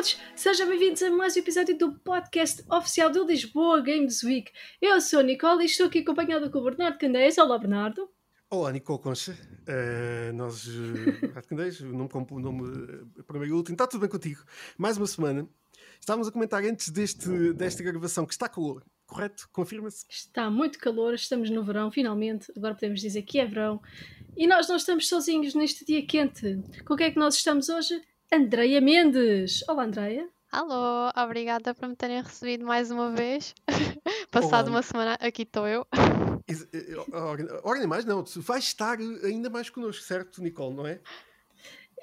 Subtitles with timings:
[0.00, 4.50] todos, sejam bem-vindos a mais um episódio do podcast oficial do Lisboa Games Week.
[4.80, 7.36] Eu sou a Nicole e estou aqui acompanhada com o Bernardo Candeias.
[7.36, 8.08] Olá, Bernardo.
[8.48, 9.36] Olá, Nicole Concha.
[9.68, 14.00] Uh, nós, uh, Bernardo Candeias, o nome, o nome uh, primeiro e último, está tudo
[14.00, 14.42] bem contigo?
[14.78, 15.46] Mais uma semana.
[16.00, 19.50] Estávamos a comentar antes deste, desta gravação que está calor, correto?
[19.52, 20.06] Confirma-se?
[20.08, 22.50] Está muito calor, estamos no verão, finalmente.
[22.56, 23.82] Agora podemos dizer que é verão.
[24.34, 26.58] E nós não estamos sozinhos neste dia quente.
[26.86, 28.00] Com o que é que nós estamos hoje?
[28.32, 29.64] Andreia Mendes.
[29.68, 30.28] Olá, Andreia.
[30.52, 33.52] Alô, obrigada por me terem recebido mais uma vez.
[34.30, 34.76] Passado Olá.
[34.76, 35.84] uma semana, aqui estou eu.
[36.46, 36.94] Eh,
[37.64, 41.00] ora, nem mais, não, tu vais estar ainda mais connosco, certo, Nicole, não é?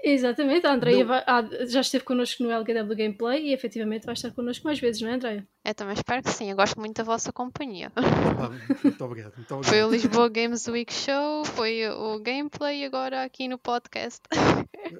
[0.03, 4.31] Exatamente, a Andreia vai, ah, já esteve connosco no LGW Gameplay e efetivamente vai estar
[4.31, 5.47] connosco mais vezes, não é, Andreia?
[5.65, 7.91] Eu também espero que sim, eu gosto muito da vossa companhia.
[7.95, 8.49] Ah,
[8.83, 9.65] muito obrigado, muito obrigado.
[9.65, 14.21] Foi o Lisboa Games Week Show, foi o gameplay e agora aqui no podcast.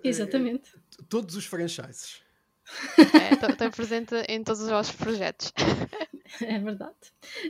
[0.04, 0.76] Exatamente.
[0.76, 2.27] É, todos os franchises.
[3.32, 5.54] Estou é, presente em todos os vossos projetos.
[6.42, 6.94] É verdade.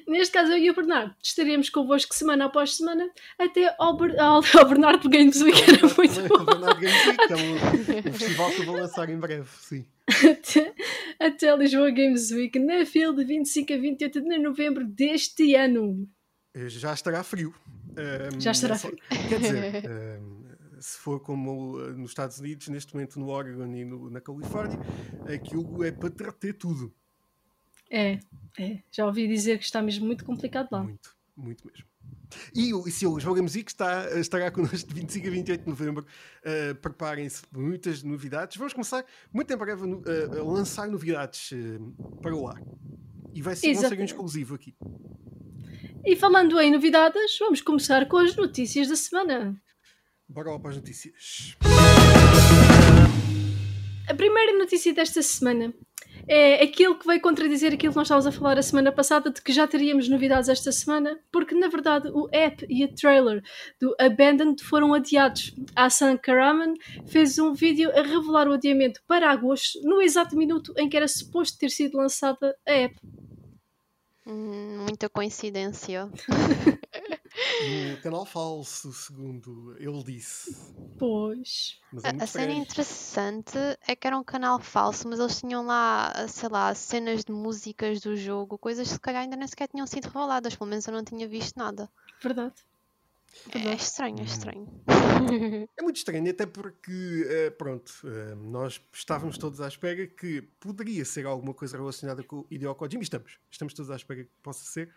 [0.08, 3.10] Neste caso, eu e o Bernardo estaremos convosco semana após semana
[3.40, 5.60] até ao, Ber ao, ao Bernardo Games Week.
[5.64, 6.46] Era muito bom.
[6.46, 7.56] Bernardo Games Week, é um,
[8.10, 9.84] um festival que eu vou lançar em breve, sim.
[10.08, 10.74] Até,
[11.20, 16.08] até Lisboa Games Week na FIL de 25 a 28 de novembro deste ano.
[16.54, 17.54] Eh, já estará frio.
[17.98, 18.98] Um, Já estará frio.
[19.28, 20.37] Quer dizer, um,
[20.80, 24.80] se for como eh, nos Estados Unidos, neste momento no Oregon e no, na Califórnia,
[25.34, 26.94] aquilo é para tratar tudo.
[27.90, 28.20] É,
[28.60, 30.84] é, já ouvi dizer que está mesmo muito complicado lá.
[30.84, 31.88] Muito, muito mesmo.
[32.54, 36.06] E, e se o Jogo Music está, estará connosco de 25 a 28 de novembro.
[36.44, 38.58] Uh, Preparem-se muitas novidades.
[38.58, 42.62] Vamos começar muito em breve a, a lançar novidades uh, para o ar.
[43.34, 44.76] E vai ser, um exclusivo aqui.
[46.04, 49.62] E falando em novidades, vamos começar com as notícias da semana.
[50.30, 51.56] Bora lá para as notícias.
[54.08, 55.74] A primeira notícia desta semana
[56.28, 59.42] é aquilo que veio contradizer aquilo que nós estávamos a falar a semana passada, de
[59.42, 63.42] que já teríamos novidades esta semana, porque na verdade o app e o trailer
[63.80, 65.56] do Abandoned foram adiados.
[65.74, 66.74] A Hassan Karaman
[67.06, 71.08] fez um vídeo a revelar o adiamento para agosto, no exato minuto em que era
[71.08, 72.96] suposto ter sido lançada a app.
[74.26, 76.10] Hum, muita coincidência.
[77.92, 80.56] no canal falso, segundo ele disse.
[80.98, 81.80] Pois.
[82.04, 86.28] É a, a cena interessante é que era um canal falso, mas eles tinham lá,
[86.28, 89.88] sei lá, cenas de músicas do jogo, coisas que se calhar ainda nem sequer tinham
[89.88, 91.90] sido reveladas, pelo menos eu não tinha visto nada.
[92.22, 92.56] Verdade.
[93.54, 94.68] É estranho, é estranho.
[95.78, 101.04] É muito estranho, até porque, eh, pronto, eh, nós estávamos todos à espera que poderia
[101.04, 103.04] ser alguma coisa relacionada com o Hideo Kojima.
[103.04, 104.94] Estamos, estamos todos à espera que possa ser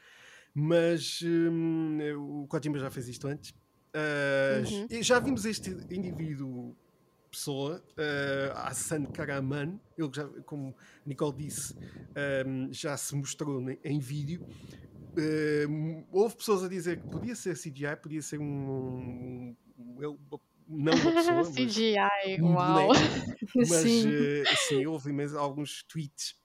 [0.55, 1.99] mas hum,
[2.43, 3.55] o Kojima já fez isto antes.
[3.95, 5.03] Uh, uhum.
[5.03, 6.77] Já vimos este indivíduo,
[7.31, 10.75] pessoa, uh, Hassan Karaman, ele já, como
[11.05, 11.75] Nicole disse,
[12.47, 14.41] um, já se mostrou em vídeo.
[15.19, 19.55] Uh, houve pessoas a dizer que podia ser CGI, podia ser um.
[19.79, 20.17] um,
[20.69, 22.89] não uma pessoa, CGI, um uau!
[23.55, 24.09] mas sim.
[24.09, 26.37] Uh, sim, houve mesmo alguns tweets,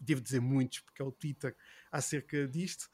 [0.00, 1.54] devo dizer muitos, porque é o Twitter
[1.92, 2.88] acerca disto.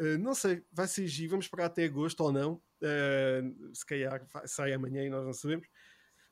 [0.00, 2.54] Uh, não sei, vai ser giro, vamos esperar até agosto ou não.
[2.80, 5.68] Uh, se calhar sai amanhã e nós não sabemos.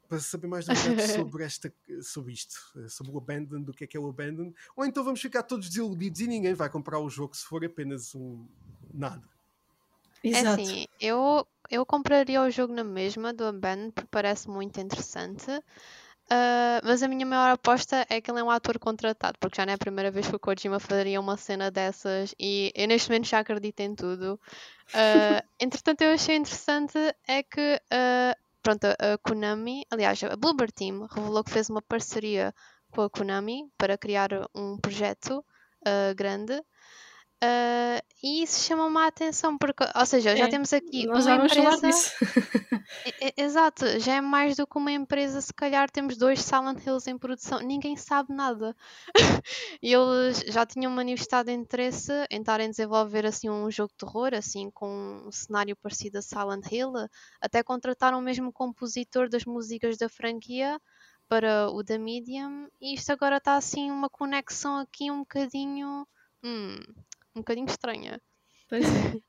[0.09, 1.71] Para saber mais detalhes sobre, esta,
[2.01, 4.55] sobre isto, eh, sobre o Abandon, do que é que é o Abandon.
[4.75, 8.15] Ou então vamos ficar todos desiludidos e ninguém vai comprar o jogo se for apenas
[8.15, 8.47] um
[8.95, 9.29] nada.
[10.25, 10.62] Exato.
[10.62, 15.45] É assim, eu, eu compraria o jogo na mesma do Abandon porque parece muito interessante.
[16.31, 19.65] Uh, mas a minha maior aposta é que ele é um ator contratado, porque já
[19.65, 23.08] não é a primeira vez que o Kojima faria uma cena dessas e eu neste
[23.08, 24.38] momento já acredito em tudo.
[24.88, 31.06] Uh, entretanto, eu achei interessante é que uh, pronto, a Konami, aliás, a Bloober Team
[31.11, 32.55] revelou que fez uma parceria
[32.91, 35.43] com a Konami para criar um projeto
[36.17, 36.61] grande
[37.43, 41.37] Uh, e isso chama-me a atenção, porque, ou seja, já é, temos aqui nós uma
[41.37, 41.88] empresa.
[43.37, 47.17] Exato, já é mais do que uma empresa, se calhar temos dois Silent Hills em
[47.17, 48.75] produção, ninguém sabe nada.
[49.81, 54.34] e eles já tinham manifestado interesse em estarem a desenvolver assim um jogo de terror,
[54.34, 56.93] assim, com um cenário parecido a Silent Hill,
[57.41, 60.81] até contrataram mesmo o compositor das músicas da franquia
[61.29, 66.05] para o The Medium, e isto agora está assim uma conexão aqui um bocadinho.
[66.43, 66.79] Hum,
[67.38, 68.20] um bocadinho estranha.
[68.69, 69.20] Pois é.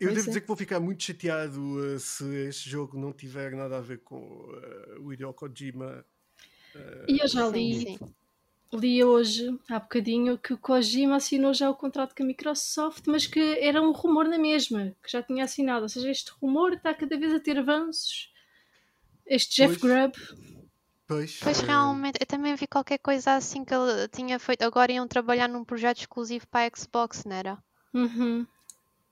[0.00, 0.24] Eu devo é.
[0.24, 3.98] dizer que vou ficar muito chateado uh, se este jogo não tiver nada a ver
[3.98, 6.04] com uh, o Hideo Kojima.
[6.74, 7.96] Uh, e eu já li,
[8.72, 13.26] li hoje, há bocadinho, que o Kojima assinou já o contrato com a Microsoft, mas
[13.28, 15.82] que era um rumor na mesma, que já tinha assinado.
[15.82, 18.32] Ou seja, este rumor está cada vez a ter avanços.
[19.24, 20.16] Este Jeff pois, Grubb
[21.06, 24.62] Pois, Pois eh, realmente, eu também vi qualquer coisa assim que ele tinha feito.
[24.62, 27.58] Agora iam trabalhar num projeto exclusivo para a Xbox, não era?
[27.92, 28.46] Uhum.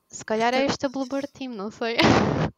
[0.08, 1.96] Se calhar é este a Bloober Team, não sei.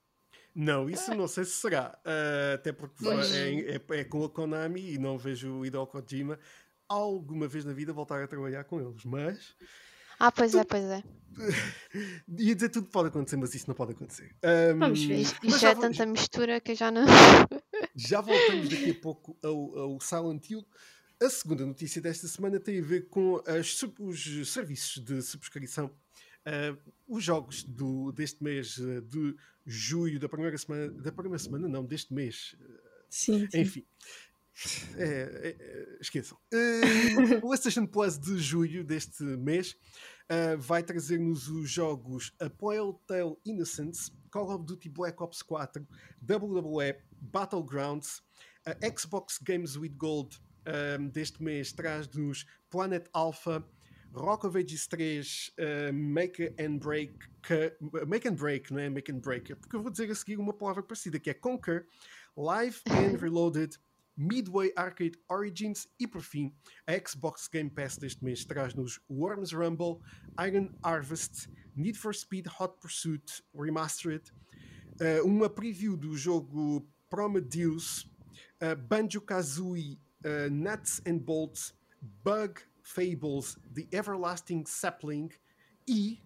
[0.57, 1.99] Não, isso não sei se será.
[2.05, 3.33] eh, até porque Pois.
[3.33, 6.39] é, é- é com a Konami e não vejo o Hideo Kojima
[6.89, 9.05] alguma vez na vida voltar a trabalhar com eles.
[9.05, 9.57] Mas
[10.17, 11.03] Ah, pois é, pois é.
[12.39, 14.33] ia dizer tudo pode acontecer, mas isso não pode acontecer.
[14.45, 15.19] Ahm, Vamos ver.
[15.23, 17.03] Isto, já é tanta mistura que eu já não.
[17.94, 20.67] Já voltamos daqui a pouco ao, ao Silent Hill.
[21.23, 25.91] A segunda notícia desta semana tem a ver com as os serviços de subscrição.
[26.44, 26.76] Ah,
[27.06, 31.85] os jogos do, deste mês ah, de julho, da primeira semana, da primeira semana, não,
[31.85, 32.56] deste mês,
[33.08, 33.61] Sim, sim.
[33.61, 33.87] enfim.
[34.96, 36.38] É, é, é, esqueçam.
[36.52, 39.76] Uh, o PlayStation Plus de julho deste mês
[40.31, 45.85] uh, vai trazer-nos os jogos A Tale Innocence, Call of Duty Black Ops 4,
[46.23, 46.94] WWE
[47.32, 48.21] Battlegrounds,
[48.67, 53.65] a Xbox Games with Gold um, deste mês traz-nos Planet Alpha,
[54.12, 55.21] Rock of Ages 3,
[55.59, 57.12] uh, Make and Break,
[58.06, 58.88] Make and Break, não é?
[58.88, 61.87] Make and Break, porque eu vou dizer a seguir uma palavra parecida que é Conquer,
[62.37, 63.77] Live and Reloaded,
[64.17, 66.55] Midway Arcade Origins e por fim
[66.87, 69.99] a Xbox Game Pass deste mês traz-nos Worms Rumble,
[70.38, 74.31] Iron Harvest, Need for Speed Hot Pursuit Remastered,
[75.00, 78.07] eh, uma preview do jogo Prometheus,
[78.61, 81.73] uh, Banjo Kazooie, uh, Nuts and Bolts,
[82.25, 85.31] Bug Fables, The Everlasting Sapling
[85.87, 86.19] e.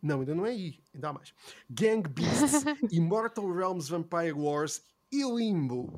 [0.00, 1.34] Não, ainda não é I, ainda há mais.
[1.68, 4.80] Gang Beasts, Immortal Realms Vampire Wars
[5.10, 5.92] e Limbo.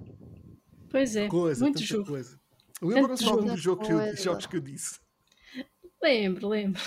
[0.88, 2.06] Pois é, Coisa, muito jogo.
[2.06, 2.40] coisa.
[2.80, 3.36] Lembram-se jogo.
[3.40, 4.22] algum dos jogo que eu- Coisa.
[4.22, 4.98] jogos que eu disse?
[6.02, 6.80] Lembro, lembro.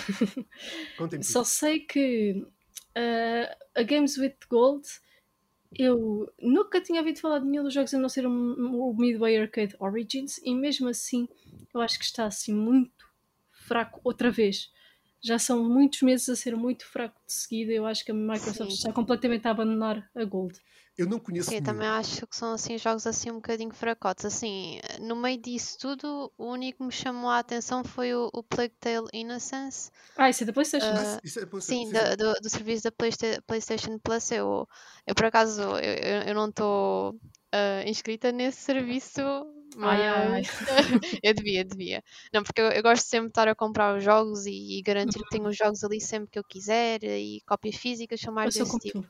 [1.22, 2.44] Só sei que
[2.96, 4.88] ah, a Games with Gold
[5.76, 9.76] eu nunca tinha ouvido falar de nenhum dos jogos a não ser o, Midway Arcade
[9.78, 11.28] Origins e mesmo assim
[11.72, 13.04] eu acho que está assim muito
[13.50, 14.70] fraco outra vez.
[15.20, 17.72] Já são muitos meses a ser muito fraco de seguida.
[17.72, 18.76] Eu acho que a Microsoft Sim.
[18.76, 20.60] está completamente a abandonar a Gold.
[20.96, 21.74] Eu não conheço Sim, eu nenhum.
[21.74, 24.24] também acho que são assim jogos assim um bocadinho fracotes.
[24.24, 28.42] Assim, no meio disso tudo, o único que me chamou a atenção foi o, o
[28.42, 29.90] Plague Tale Innocence.
[30.16, 30.86] Ah, isso é da PlayStation.
[30.86, 34.30] Ah, Isso é- pois, Sim, sim, da- do, do serviço da Playsta- PlayStation Plus.
[34.30, 34.68] Eu,
[35.06, 37.18] eu por acaso, eu, eu, não estou
[37.86, 39.20] inscrita nesse serviço,
[39.76, 40.42] mas Ai, ai, ai.
[41.22, 42.04] eu devia, eu devia.
[42.32, 45.18] Não, porque eu, eu gosto sempre de estar a comprar os jogos e, e garantir
[45.20, 48.54] que tenho os jogos ali sempre que eu quiser e cópias físicas são Eu mais
[48.54, 49.02] sou desse tipo.
[49.02, 49.08] tu.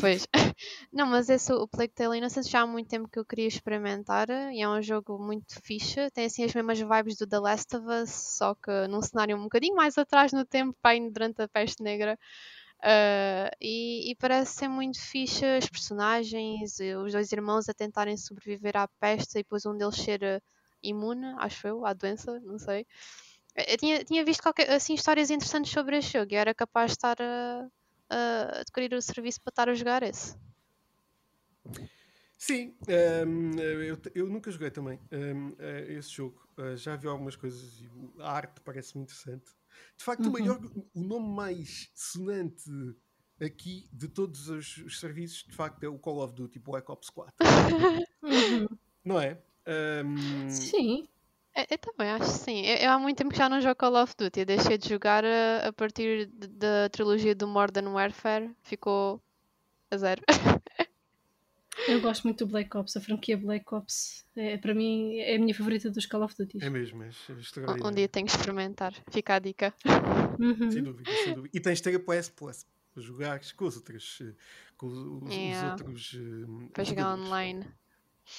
[0.00, 0.26] Pois.
[0.92, 4.28] Não, mas esse, o Plague Tale Innocence já há muito tempo que eu queria experimentar
[4.30, 6.10] e é um jogo muito fixe.
[6.10, 9.44] Tem assim as mesmas vibes do The Last of Us, só que num cenário um
[9.44, 12.18] bocadinho mais atrás no tempo, pá, durante a peste negra.
[12.82, 18.76] Ah, e, e parece ser muito fixe as personagens, os dois irmãos a tentarem sobreviver
[18.76, 20.40] à peste e depois um deles ser ah,
[20.82, 22.86] imune, acho eu, à doença, não sei.
[23.56, 26.96] Eu tinha, tinha visto qualquer, assim, histórias interessantes sobre este jogo e era capaz de
[26.98, 27.66] estar a,
[28.10, 30.36] a adquirir o serviço para estar a jogar esse.
[32.38, 36.46] Sim, ehm, eu, eu nunca joguei também ehm, eh, esse jogo.
[36.58, 39.46] Eh, já vi algumas coisas e o- a arte parece-me interessante.
[39.96, 40.32] De facto, o, Uhum.
[40.32, 40.60] maior,
[40.94, 42.70] o nome mais sonante
[43.40, 47.10] aqui de todos os, os serviços, de facto, é o Call of Duty Black Ops
[47.10, 47.34] 4.
[48.22, 48.66] Uhum.
[49.04, 49.40] Não é?
[49.66, 51.08] Ehm, Sim.
[51.56, 52.60] Eu, eu também acho que sim.
[52.66, 54.40] Eu, eu há muito tempo que já não jogo Call of Duty.
[54.40, 58.50] Eu deixei de jogar a, a partir de- da trilogia do Modern Warfare.
[58.62, 59.20] Ficou
[59.90, 60.22] a zero.
[61.88, 62.96] Eu gosto muito do Black Ops.
[62.96, 66.58] A franquia Black Ops é, para mim é a minha favorita dos Call of Duty.
[66.64, 67.86] é mesmo, é Um, extraordinário.
[67.86, 68.94] um dia tenho que experimentar.
[69.10, 69.74] Fica a dica.
[70.40, 70.70] Uhum.
[70.70, 71.50] Sem dúvida, sem dúvida.
[71.56, 74.32] E tens de ter a PS Plus para jogares com os outros, eh,
[74.78, 75.70] com os, os- os Yeah.
[75.72, 77.66] outros eh, Para jogar online.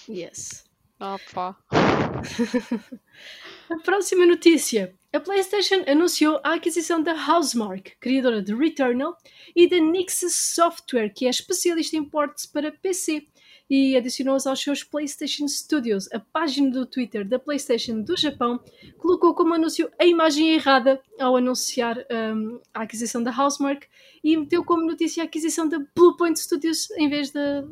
[0.09, 0.65] Yes.
[0.99, 1.55] Opa.
[3.69, 4.95] A próxima notícia.
[5.13, 9.15] A PlayStation anunciou a aquisição da Housemarque, criadora de Returnal,
[9.55, 13.27] e da Nixus Software, que é especialista em ports para PC,
[13.69, 16.07] e adicionou-os aos seus PlayStation Studios.
[16.13, 18.59] A página do Twitter da PlayStation do Japão
[18.97, 21.97] colocou como anúncio a imagem errada ao anunciar
[22.33, 23.87] hum, a aquisição da Housemarque
[24.23, 27.65] e meteu como notícia a aquisição da Bluepoint Studios em vez da,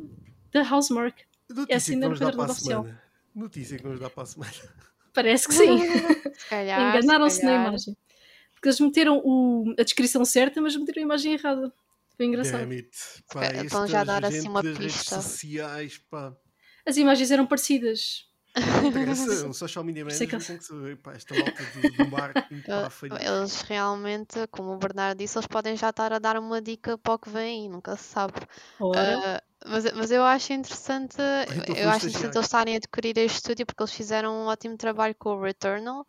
[0.52, 1.24] da Housemarque.
[1.48, 2.82] Notícia É assim que na vamos dar Pedra para a Oficial.
[2.84, 3.05] semana.
[3.36, 4.52] Notícia que vamos dar para a semana.
[5.12, 5.78] Parece que sim.
[6.90, 7.96] Enganaram-se na imagem.
[8.54, 11.72] Porque eles meteram o- a descrição certa, mas meteram a imagem errada.
[12.16, 12.60] Foi engraçado.
[12.62, 12.90] Damn it.
[13.30, 15.20] calhar estão já a dar assim uma pista.
[15.20, 16.34] sociais, pá.
[16.86, 18.24] As imagens eram parecidas.
[18.56, 18.90] Não
[19.50, 20.46] um social media manager que...
[20.46, 22.32] tem que saber, pá, esta malta de, de um bar
[23.20, 27.14] Eles realmente, como o Bernardo disse, eles podem já estar a dar uma dica para
[27.14, 28.34] o que vem, nunca se sabe.
[28.80, 31.16] Uh, mas, mas eu acho interessante,
[31.76, 35.14] eu acho interessante eles estarem a adquirir este estúdio porque eles fizeram um ótimo trabalho
[35.18, 36.06] com o Returnal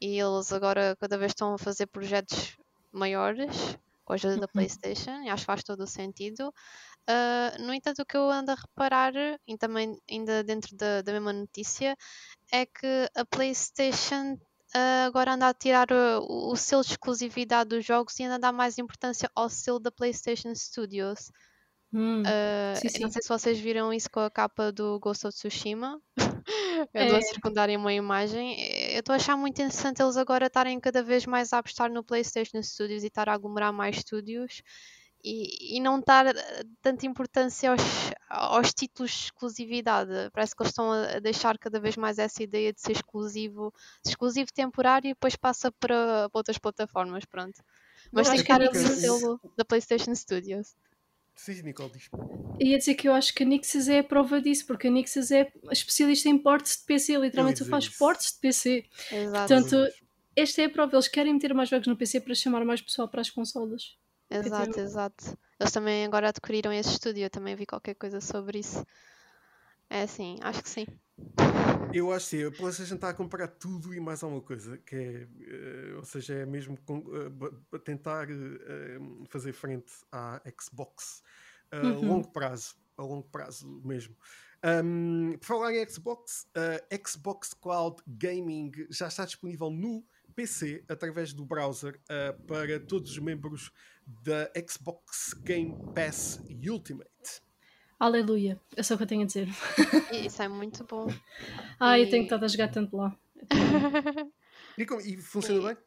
[0.00, 2.56] e eles agora cada vez estão a fazer projetos
[2.92, 3.76] maiores
[4.08, 4.48] com a ajuda da uhum.
[4.54, 6.48] PlayStation e acho que faz todo o sentido.
[6.48, 9.12] Uh, no entanto, o que eu ando a reparar,
[9.46, 11.94] e também ainda dentro da, da mesma notícia,
[12.50, 14.32] é que a PlayStation
[14.74, 18.38] uh, agora anda a tirar o, o, selo de exclusividade dos jogos e anda a
[18.38, 21.30] dar mais importância ao selo da PlayStation Studios.
[21.92, 23.02] Hum, uh, sim, sim.
[23.02, 26.00] Não sei se vocês viram isso com a capa do Ghost of Tsushima.
[26.94, 27.16] eu é.
[27.16, 28.56] a circundar uma imagem.
[28.92, 32.04] Eu estou a achar muito interessante eles agora estarem cada vez mais a apostar no
[32.04, 34.62] PlayStation Studios e estar a aglomerar mais estúdios
[35.24, 37.82] e, e não dar eh, tanta importância aos,
[38.28, 40.12] aos títulos de exclusividade.
[40.32, 43.72] Parece que eles estão a deixar cada vez mais essa ideia de ser exclusivo,
[44.04, 47.24] exclusivo temporário e depois passa para, para outras plataformas.
[47.24, 47.62] Pronto.
[48.12, 50.76] Mas tem cara de selo da PlayStation Studios.
[51.38, 52.10] Sim, Nicole diz.
[52.58, 55.30] Ia dizer que eu acho que a Nixis é a prova disso, porque a Nixis
[55.30, 57.96] é especialista em ports de PC, literalmente só faz isso.
[57.96, 58.84] ports de PC.
[59.12, 59.54] Exato.
[59.54, 59.88] Portanto,
[60.34, 63.08] esta é a prova, eles querem meter mais jogos no PC para chamar mais pessoal
[63.08, 63.96] para as consolas.
[64.28, 65.38] Exato, exato.
[65.60, 68.84] Eles também agora adquiriram esse estúdio, eu também vi qualquer coisa sobre isso.
[69.88, 70.86] É assim, acho que sim.
[71.92, 72.44] Eu acho que sim.
[72.44, 76.34] A PlayStation está a comprar tudo e mais alguma coisa, que é, uh, ou seja,
[76.34, 81.22] é mesmo com, uh, tentar uh, fazer frente à Xbox
[81.70, 82.06] a uhum.
[82.06, 84.16] longo prazo, a longo prazo mesmo.
[84.64, 90.04] Um, por falar em Xbox, a Xbox Cloud Gaming já está disponível no
[90.34, 92.00] PC através do browser
[92.46, 93.72] para todos os membros
[94.06, 97.47] da Xbox Game Pass Ultimate.
[97.98, 99.48] Aleluia, é só o que eu tenho a dizer.
[100.12, 101.08] Isso é muito bom.
[101.80, 102.02] Ah, e...
[102.02, 103.16] eu tenho estado a jogar tanto lá.
[104.78, 105.74] e, como, e funciona e...
[105.74, 105.84] bem?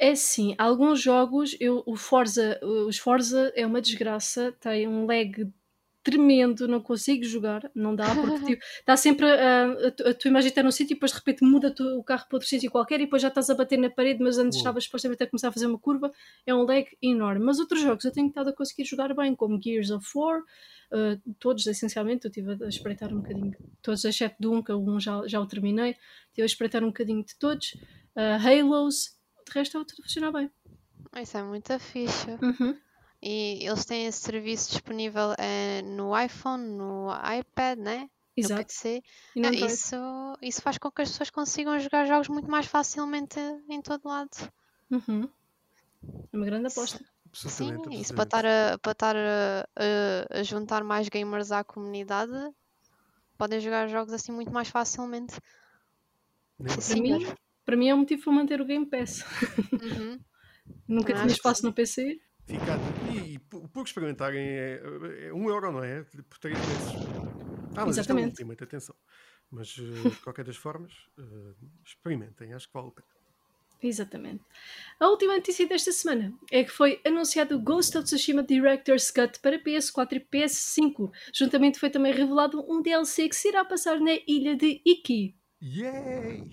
[0.00, 5.46] É sim, alguns jogos, eu, o Forza, os Forza é uma desgraça, tem um lag
[6.02, 10.48] tremendo, não consigo jogar, não dá, porque tipo, está sempre a, a, a, tua imagem
[10.48, 13.00] está num sítio e depois de repente muda tu, o carro para outro sítio qualquer
[13.00, 15.52] e depois já estás a bater na parede, mas antes estavas supostamente a começar a
[15.52, 16.12] fazer uma curva,
[16.46, 17.44] é um lag enorme.
[17.44, 21.34] Mas outros jogos eu tenho estado a conseguir jogar bem, como Gears of War, uh,
[21.38, 25.00] todos essencialmente, eu estive a espreitar um bocadinho, todos exceto do 1, que o 1
[25.00, 25.96] já, já o terminei,
[26.28, 27.74] estive a espreitar um bocadinho de todos,
[28.16, 29.16] uh, Halos,
[29.46, 30.50] de resto está tudo a funcionar bem.
[31.20, 32.38] Isso é muita ficha.
[32.42, 32.76] Uhum.
[33.22, 38.10] E eles têm esse serviço disponível é, no iPhone, no iPad, né?
[38.36, 38.60] Exato.
[38.60, 39.02] No PC.
[39.36, 39.96] Eh, isso,
[40.42, 43.38] isso faz com que as pessoas consigam jogar jogos muito mais facilmente
[43.68, 44.30] em todo lado.
[44.90, 45.28] Uhum.
[46.32, 47.04] É uma grande aposta.
[47.34, 52.32] Sim, isso para estar, a, para estar a, a, a, juntar mais gamers à comunidade,
[53.38, 55.40] podem jogar jogos assim muito mais facilmente.
[56.58, 57.26] Para mim,
[57.64, 59.24] para mim é um motivo para manter o Game Pass.
[59.72, 60.20] Uhum.
[60.86, 62.20] Nunca tinha espaço no PC.
[62.52, 62.78] Ficar,
[63.14, 64.82] e, e por experimentarem é,
[65.28, 66.02] é um euro, não é?
[66.02, 66.92] Por três meses.
[67.74, 68.28] Ah, mas Exatamente.
[68.28, 68.94] isto é Ultimate, atenção.
[69.50, 73.08] Mas uh, de qualquer das formas, uh, experimentem, acho que vale a pena.
[73.82, 74.44] Exatamente.
[75.00, 79.40] A última notícia desta semana é que foi anunciado o Ghost of Tsushima Director's Cut
[79.40, 81.10] para PS4 e PS5.
[81.34, 85.34] Juntamente foi também revelado um DLC que se irá passar na ilha de Iki.
[85.62, 86.50] Yay!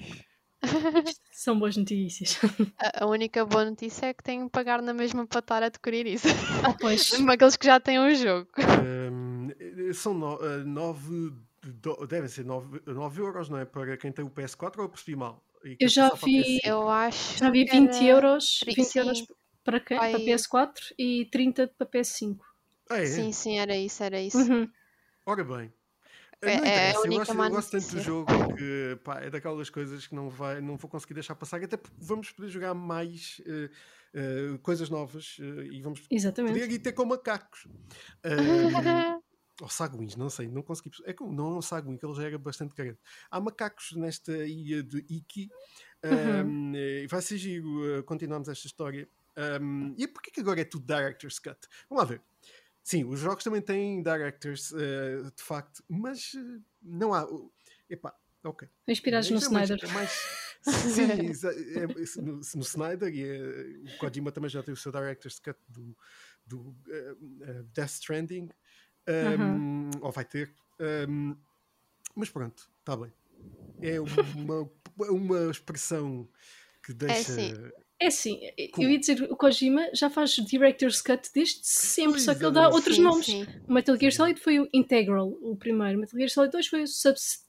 [1.31, 2.39] São boas notícias.
[2.77, 5.67] A, a, única boa notícia é que tenho que pagar na mesma para estar a
[5.67, 6.27] adquirir isso.
[6.63, 7.11] Ah, pois.
[7.11, 8.49] Mesmo aqueles que já têm o um jogo.
[8.83, 10.43] Um, são 9.
[10.43, 12.81] No, uh, nove, do, devem ser 9
[13.21, 13.65] euros, não é?
[13.65, 15.43] Para quem tem o PS4 ou eu percebi mal?
[15.79, 16.59] Eu já vi.
[16.63, 17.37] Eu acho.
[17.37, 19.25] Já vi 20 euros, 20 euros
[19.63, 22.37] para, quem, para PS4 e 30 para PS5.
[22.89, 23.05] Ah, é?
[23.05, 24.37] Sim, sim, era isso, era isso.
[24.37, 24.69] Uhum.
[25.25, 25.71] Ora bem.
[26.41, 29.29] É, não é a única eu, gosto, eu gosto tanto do jogo que pá, é
[29.29, 32.73] daquelas coisas que não, vai, não vou conseguir deixar passar, até porque vamos poder jogar
[32.73, 36.53] mais uh, uh, coisas novas uh, e vamos Exatamente.
[36.53, 37.67] poder ir ter com macacos.
[39.61, 40.91] ou saguins, não sei, não consegui.
[41.03, 42.97] É como, não é um saguin, que ele já era bastante grande.
[43.29, 45.49] Há macacos nesta ilha de Iki.
[46.01, 46.71] Uhum.
[46.71, 49.09] Um, vai ser giro continuarmos esta história.
[49.61, 51.59] Um, e porquê que agora é tudo Director's Cut?
[51.89, 52.21] Vamos lá ver.
[52.83, 57.25] Sim, os jogos também têm directors, uh, de facto, mas uh, não há.
[57.25, 57.51] Uh,
[57.89, 58.67] epá, ok.
[58.87, 59.79] Inspirados no é Snyder.
[59.81, 60.09] É mais,
[60.61, 64.91] sim, é, é, no, no, Snyder e é, o Kojima também já tem o seu
[64.91, 65.95] director's cut do,
[66.45, 66.75] do
[67.73, 68.49] Death Stranding,
[69.07, 69.99] um, -huh.
[70.01, 70.53] ou vai ter.
[71.07, 71.37] Um,
[72.15, 73.13] mas pronto, está bem.
[73.81, 74.69] É uma,
[75.09, 76.27] uma expressão
[76.83, 77.39] que deixa.
[77.39, 78.39] É, é assim,
[78.77, 82.53] eu ia dizer, o Kojima já faz Director's Cut desde sempre, pois só que ele
[82.53, 83.25] dá outros sim, nomes.
[83.25, 83.47] Sim.
[83.67, 85.97] O Metal Gear Solid foi o Integral, o primeiro.
[85.97, 87.47] O Metal Gear Solid 2 foi o Subs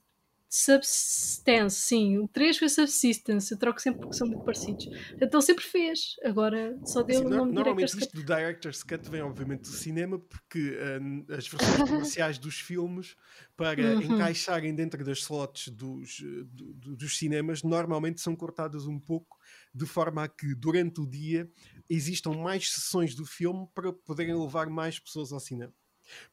[0.53, 2.19] Substance, sim.
[2.19, 3.53] O 3 foi Subsistence.
[3.53, 4.89] Eu troco sempre porque são muito parecidos.
[5.11, 6.17] Portanto, ele sempre fez.
[6.25, 9.63] Agora só deu Assim, o no- nome normalmente Director's isto do Director's Cut vem obviamente
[9.63, 10.77] do cinema porque
[11.29, 13.15] ah, as versões comerciais dos filmes
[13.57, 14.03] para Uhum.
[14.17, 19.39] encaixarem dentro das slots dos, do- do- dos cinemas normalmente são cortadas um pouco
[19.73, 21.51] de forma a que durante o dia
[21.89, 25.73] existam mais sessões do filme para poderem levar mais pessoas ao cinema.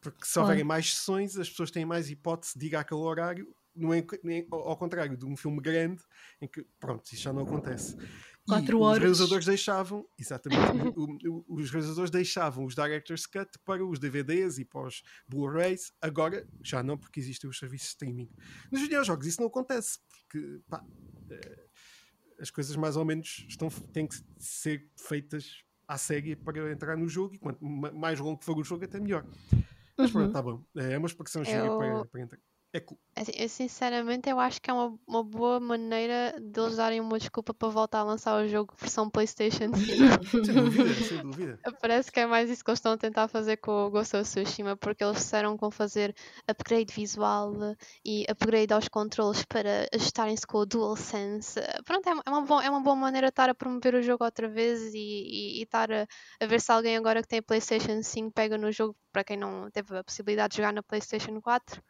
[0.01, 3.93] Porque se houverem mais sessões, as pessoas têm mais hipótese de ir àquele horário, não
[3.93, 4.03] é,
[4.51, 6.01] ao contrário de um filme grande,
[6.41, 7.95] em que, pronto, isso já não acontece.
[7.95, 8.99] E Quatro os horas.
[9.01, 10.57] realizadores deixavam, exatamente,
[10.97, 15.91] o- o- os realizadores deixavam os Director's Cut para os DVDs e para os Blu-rays,
[16.01, 18.29] agora já não, porque existem os serviços de streaming.
[18.71, 20.83] Nos videojogos isso não acontece, porque pá,
[21.29, 21.66] eh,
[22.39, 27.07] as coisas mais ou menos estão, têm que ser feitas à série para entrar no
[27.07, 29.25] jogo e quanto ma- mais longo for o jogo, até melhor.
[29.97, 30.31] Mas pronto, Uhum.
[30.33, 30.63] tá bom.
[30.75, 32.39] É uma expressão gira Eu- para, para entrar.
[32.73, 32.83] É.
[33.15, 37.51] Assim, eu sinceramente eu acho que é uma, uma boa maneira deles darem uma desculpa
[37.51, 39.73] para voltar a lançar o jogo versão Playstation 5.
[40.45, 41.59] Sem dúvida, sem dúvida.
[41.81, 44.23] Parece que é mais isso que eles estão a tentar fazer com o Ghost of
[44.29, 46.15] Tsushima, porque eles disseram que vão fazer
[46.47, 47.53] upgrade visual
[48.05, 51.59] e upgrade aos controles para ajustarem-se com o DualSense.
[51.85, 54.01] Pronto, é, uma- é uma, boa, é uma boa maneira de estar a promover o
[54.03, 56.05] jogo outra vez e, e, e estar a,
[56.39, 59.71] a ver se alguém agora que tem PlayStation 5 pega no jogo, para quem não
[59.71, 61.81] teve a possibilidade de jogar na PlayStation 4.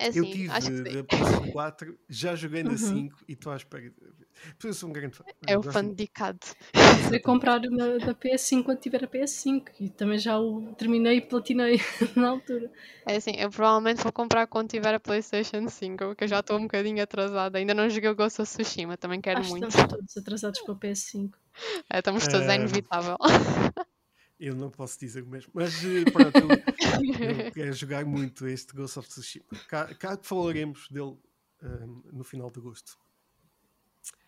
[0.00, 2.78] É assim, eu tive que da PS 4, já joguei na Uhum.
[2.78, 3.92] 5 e estou à espera.
[4.62, 5.24] Eu sou um grande fã.
[5.46, 6.38] É o fã dedicado.
[7.10, 11.20] Vou comprar na, da PS5 quando tiver a PS5 e também já o terminei e
[11.20, 11.80] platinei
[12.14, 12.70] na altura.
[13.06, 16.56] É assim, eu provavelmente vou comprar quando tiver a PlayStation 5, porque eu já estou
[16.56, 17.58] um bocadinho atrasada.
[17.58, 19.68] Ainda não joguei o Ghost of Tsushima, também quero Acho que muito.
[19.68, 21.30] estamos todos atrasados para a PS5.
[21.90, 23.16] É, estamos todos, é Ah, inevitável.
[24.38, 25.50] Eu não posso dizer o mesmo.
[25.52, 29.44] Mas eh, pronto, eu, eu quero jogar muito este Ghost of Tsushima.
[29.66, 31.16] Cá, cá falaremos dele
[31.62, 32.96] ahm, no final de agosto.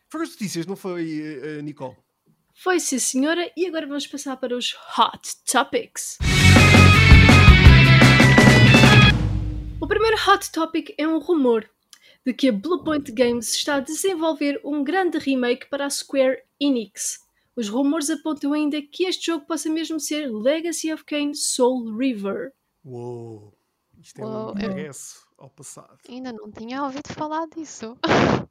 [0.08, 1.96] Foram as notícias, não foi, eh, Nicole?
[2.52, 6.18] Foi sim, senhora, e agora vamos passar para os Hot Topics.
[9.80, 11.70] O primeiro Hot Topic é um rumor
[12.26, 17.20] de que a Bluepoint Games está a desenvolver um grande remake para a Square Enix.
[17.56, 22.52] Os rumores apontam ainda que este jogo possa mesmo ser Legacy of Kain Soul River.
[22.84, 23.52] Uou!
[23.98, 25.98] Isto é Uou, um eu- regresso ao passado.
[26.08, 27.98] Ainda não tinha ouvido falar disso.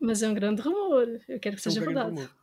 [0.00, 1.06] Mas é um grande rumor.
[1.28, 2.34] Eu quero que É um seja grande verdade.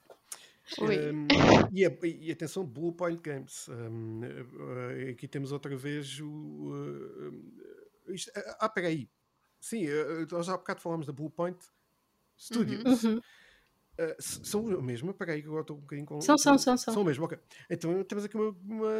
[0.79, 1.27] Um,
[1.73, 3.67] e, a- e atenção, Blue Point Games.
[3.69, 6.27] Um, uh, aqui temos outra vez o.
[6.29, 9.09] uh, isto- ah, peraí.
[9.59, 11.57] Sim, uh, nós já há bocado falámos da Blue Point
[12.37, 13.03] Studios.
[13.03, 13.19] Uhum.
[13.99, 15.13] Uh, s- são a mesma?
[15.13, 16.21] Peraí, que agora estou um bocadinho com.
[16.21, 16.93] São, são, são, são.
[16.93, 17.37] São mesmo, ok.
[17.69, 18.55] Então temos aqui uma.
[18.65, 18.93] uma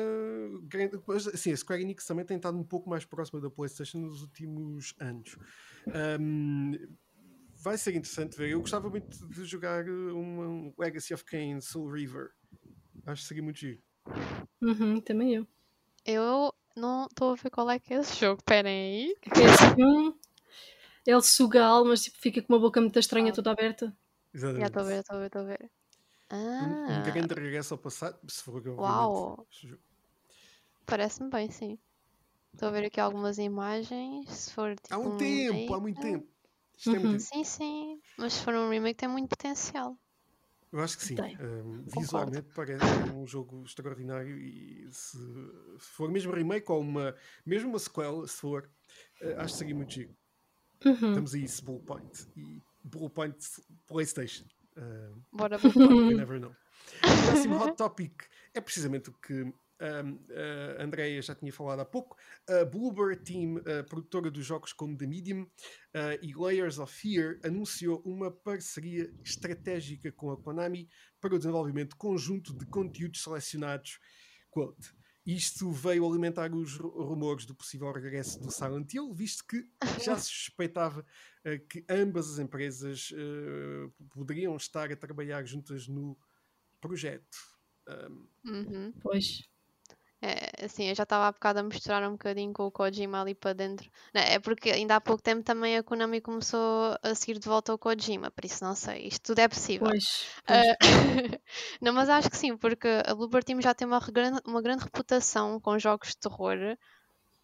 [0.64, 1.00] grande.
[1.34, 4.94] Assim, a Square Enix também tem estado um pouco mais próxima da PlayStation nos últimos
[5.00, 5.38] anos.
[6.20, 6.74] Um,
[7.64, 8.50] vai ser interessante ver.
[8.50, 12.32] Eu gostava muito de jogar uma, um Legacy of Kain Soul River.
[13.06, 13.80] Acho que seria muito giro.
[14.62, 15.48] Uhum, também eu.
[16.06, 18.40] Eu não estou a ver qual é que é esse jogo.
[18.40, 19.16] Esperem aí.
[19.42, 20.14] É assim, um,
[21.06, 23.36] ele suga a alma, mas tipo, fica com uma boca muito estranha, Ah.
[23.36, 23.96] toda aberta.
[24.34, 24.60] Exatamente.
[24.60, 25.72] Já estou a ver, estou a ver, estou a ver.
[26.60, 28.20] Um, um Ah, grande regresso ao passado.
[28.30, 29.48] Se for obviamente, Uau.
[29.52, 29.84] este jogo.
[30.86, 31.80] parece-me bem, sim.
[32.54, 34.30] Estou a ver aqui algumas imagens.
[34.32, 36.32] Se for tipo Há um um tempo, há remake- muito tempo.
[36.78, 37.00] Isto é Uhum.
[37.00, 38.02] muito Sim, sim.
[38.18, 39.98] Mas se for um remake tem muito potencial.
[40.72, 41.32] Eu acho que sim.
[41.40, 45.18] Um, visualmente parece um jogo extraordinário e se,
[45.80, 47.16] se for mesmo remake ou uma,
[47.46, 48.72] mesmo uma sequela, se for,
[49.22, 50.16] eh, acho que seria muito giro.
[50.86, 51.24] Uhum.
[51.24, 52.28] Estamos aí, esse Blue Point.
[52.38, 53.38] E Blue Point
[53.88, 54.46] PlayStation.
[54.78, 56.56] Um, Bora you never know.
[57.04, 60.20] O próximo hot topic é precisamente o que um,
[60.78, 62.18] a Andrea já tinha falado há pouco.
[62.48, 65.50] A Bloober Team, a produtora dos jogos como The Medium uh,
[66.22, 70.90] e Layers of Fear, anunciou uma parceria estratégica com a Konami
[71.20, 74.00] para o desenvolvimento conjunto de conteúdos selecionados.
[74.50, 74.94] Quote,
[75.36, 79.70] isto veio alimentar os ru- rumores do possível regresso do Silent Hill, visto que
[80.04, 81.06] já se suspeitava
[81.44, 86.18] eh, que ambas as empresas eh, poderiam estar a trabalhar juntas no
[86.82, 87.38] projeto.
[87.88, 88.94] Um, Uhum.
[89.02, 89.50] Pois.
[90.22, 93.34] É, assim, eu já estava há bocado a misturar um bocadinho com o Kojima ali
[93.34, 93.90] para dentro.
[94.14, 97.74] Não, é porque ainda há pouco tempo também a Konami começou a seguir de volta
[97.74, 99.88] o Kojima, por isso não sei, isto tudo é possível.
[99.88, 100.28] Pois.
[100.46, 101.40] Ah, pois.
[101.82, 104.00] não, mas acho que sim, porque a Bloober Team já tem uma,
[104.46, 106.58] uma grande reputação com jogos de terror.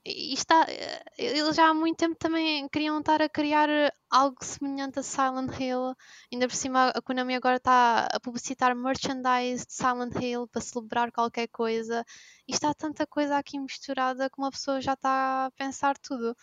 [0.05, 4.37] E está, eh, eles já há muito tempo também queriam estar a criar eh, algo
[4.43, 5.95] semelhante a Silent Hill.
[6.31, 11.11] Ainda por cima, a Konami agora está a publicitar merchandise de Silent Hill para celebrar
[11.11, 12.05] qualquer coisa.
[12.47, 16.37] E está tanta coisa aqui misturada que uma pessoa já está a pensar tudo.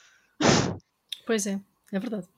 [1.24, 1.60] Pois é,
[1.92, 2.28] é verdade.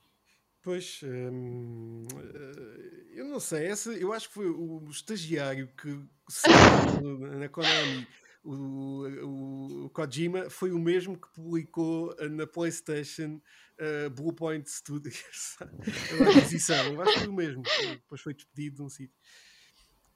[0.61, 5.89] Pois, hum, eh, eu não sei, essa, eu acho que foi o estagiário que
[7.39, 8.07] na Konami,
[8.45, 13.41] o, o, Kojima, foi o mesmo que publicou na PlayStation
[13.79, 16.93] uh, Blue Point Studios a aquisição.
[16.93, 19.17] Eu acho que foi o mesmo, depois foi despedido de um sítio.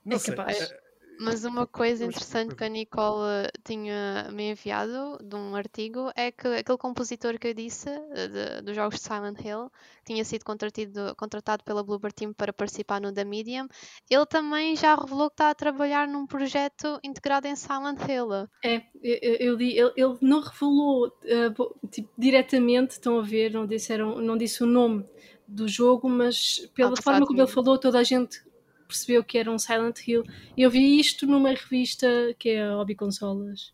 [0.06, 0.36] Não é sei.
[0.36, 0.74] Capaz.
[1.20, 6.48] Mas uma coisa interessante que a Nicole tinha me enviado de um artigo é que
[6.48, 9.70] aquele compositor que eu disse de, dos jogos de Silent Hill
[10.06, 13.68] tinha sido contratado, contratado pela Bloober Team para participar no The Medium.
[14.10, 18.48] Ele também já revelou que está a trabalhar num projeto integrado em Silent Hill.
[18.64, 24.22] É, eu, li, ele, ele, não revelou uh, tipo, diretamente, estão a ver, não, disseram,
[24.22, 25.06] não disse o nome
[25.46, 28.42] do jogo, mas pela ah, forma como ele falou, toda a gente
[28.90, 30.24] percebeu que era um Silent Hill.
[30.58, 32.08] E eu vi isto numa revista
[32.40, 33.72] que é a Hobby Consolas.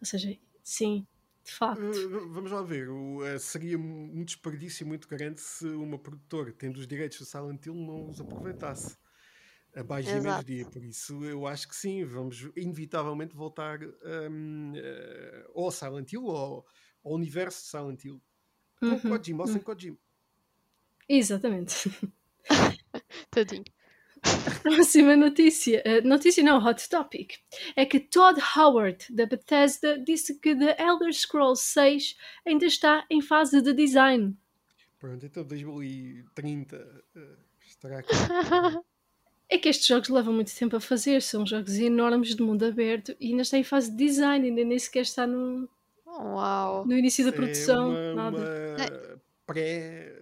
[0.00, 1.04] Ou seja, sim,
[1.44, 1.82] de facto.
[1.82, 2.88] Uh, vamos lá ver.
[2.88, 7.66] O, uh, seria um desperdício muito grande se uma produtora, tendo os direitos do Silent
[7.66, 8.96] Hill, não os aproveitasse
[9.74, 10.64] abaixo de meio dia.
[10.66, 16.36] Por isso, eu acho que sim, vamos inevitavelmente voltar um, uh, ao Silent Hill ou
[16.36, 16.66] ao,
[17.04, 18.22] ao universo de Silent Hill.
[18.78, 19.00] Com uhum.
[19.00, 19.62] Kojima ou sem uhum.
[19.62, 19.98] Kojima.
[21.08, 21.90] Exatamente.
[23.30, 23.64] Tadinho.
[24.62, 27.34] Próxima notícia, uh, notícia não, hot topic,
[27.74, 33.20] é que Todd Howard, da Bethesda, disse que The Elder Scrolls 6 ainda está em
[33.20, 34.36] fase de design.
[34.98, 37.20] Pronto, então 2030 uh, eh,
[37.66, 38.12] estará aqui.
[39.48, 43.14] é que estes jogos levam muito tempo a fazer, são jogos enormes de mundo aberto
[43.18, 45.68] e ainda está em fase de design, ainda nem sequer está no,
[46.06, 46.86] Uau.
[46.86, 47.96] no início da produção.
[47.96, 50.16] É uma, uma pré,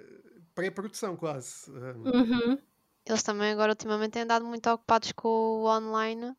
[0.54, 1.70] pré-produção quase.
[1.70, 2.58] Uhum.
[3.11, 6.33] Eles também agora ultimamente têm andado muito ocupados com o online,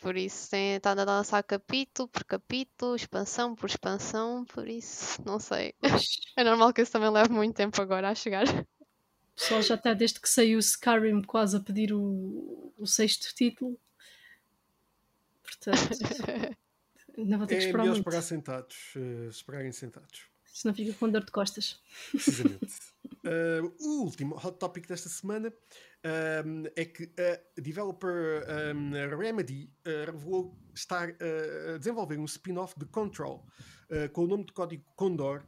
[0.00, 5.40] por isso têm estado a lançar capítulo por capítulo, expansão por expansão, por isso não
[5.40, 5.74] sei.
[6.38, 8.44] É normal que isso também leve muito tempo agora a chegar.
[8.46, 13.34] O pessoal já está desde que saiu o Skyrim quase a pedir o, o sexto
[13.34, 13.76] título.
[15.42, 15.76] Portanto,
[17.18, 18.06] não vou ter que é esperar melhor muito.
[18.06, 20.26] esperar sentados, uh, esperarem sentados.
[20.44, 21.80] Senão fica com dor de costas.
[22.12, 22.76] Precisamente.
[23.26, 25.52] uh, o último hot topic desta semana
[26.44, 32.78] um, é que a developer um, Remedy uh, revelou estar uh, a desenvolver um spin-off
[32.78, 33.44] de Control
[34.12, 35.44] com o nome de código Condor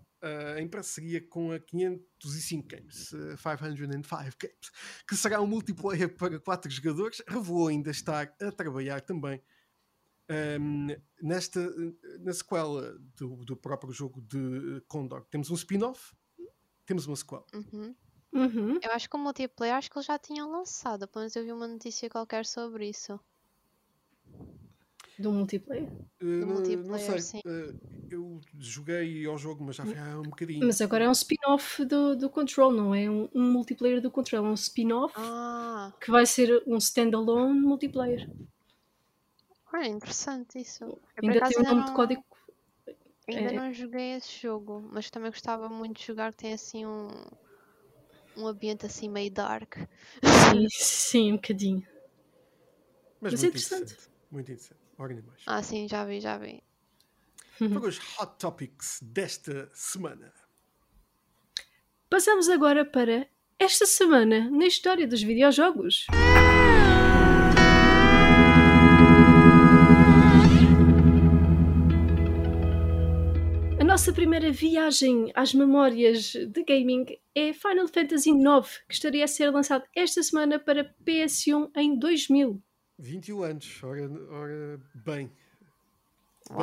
[0.58, 3.10] em parceria com a 505 Games,
[3.42, 4.70] 505 Games,
[5.08, 7.20] que será um multiplayer para 4 jogadores.
[7.26, 9.42] Revelou ainda estar a trabalhar também
[10.60, 10.86] um,
[11.20, 11.60] nesta,
[12.20, 15.24] na sequela do, do próprio jogo de Condor.
[15.30, 16.14] Temos um spin-off,
[16.88, 17.44] temos uma sequela.
[17.54, 17.94] Uhum.
[18.32, 18.78] Uhum.
[18.82, 21.52] Eu acho que o multiplayer acho que eles já tinham lançado, pelo menos eu vi
[21.52, 23.20] uma notícia qualquer sobre isso.
[25.18, 25.90] Do multiplayer?
[26.22, 27.40] Uh, Do não, multiplayer, não sei.
[27.40, 30.64] Uh, eu joguei ao jogo, mas já foi há um bocadinho.
[30.64, 34.46] Mas agora é um spin-off do, do Control, não é um, um multiplayer do Control,
[34.46, 35.92] é um spin-off ah.
[36.00, 38.30] que vai ser um standalone multiplayer.
[39.72, 40.84] Ah, interessante isso.
[40.84, 41.86] Eu, ainda tem o um nome não...
[41.86, 42.24] de código.
[43.28, 43.52] Ainda é...
[43.52, 47.08] não joguei esse jogo, mas também gostava muito de jogar que tem assim um
[48.36, 49.74] um ambiente assim meio dark.
[50.22, 51.86] Sim, sim um bocadinho.
[53.20, 53.82] Mas, Mas é interessante.
[53.82, 54.10] interessante.
[54.30, 54.80] Muito interessante.
[54.96, 55.42] Organimais.
[55.46, 56.62] Ah, sim, já vi, já vi.
[57.58, 60.32] Para os hot topics desta semana.
[62.08, 66.06] Passamos agora para esta semana na história dos videojogos.
[73.98, 79.50] Nossa primeira viagem às memórias de gaming é Final Fantasy IX, que estaria a ser
[79.50, 82.62] lançado esta semana para PS1 em 2000.
[82.96, 85.32] 21 anos, ora, ora bem.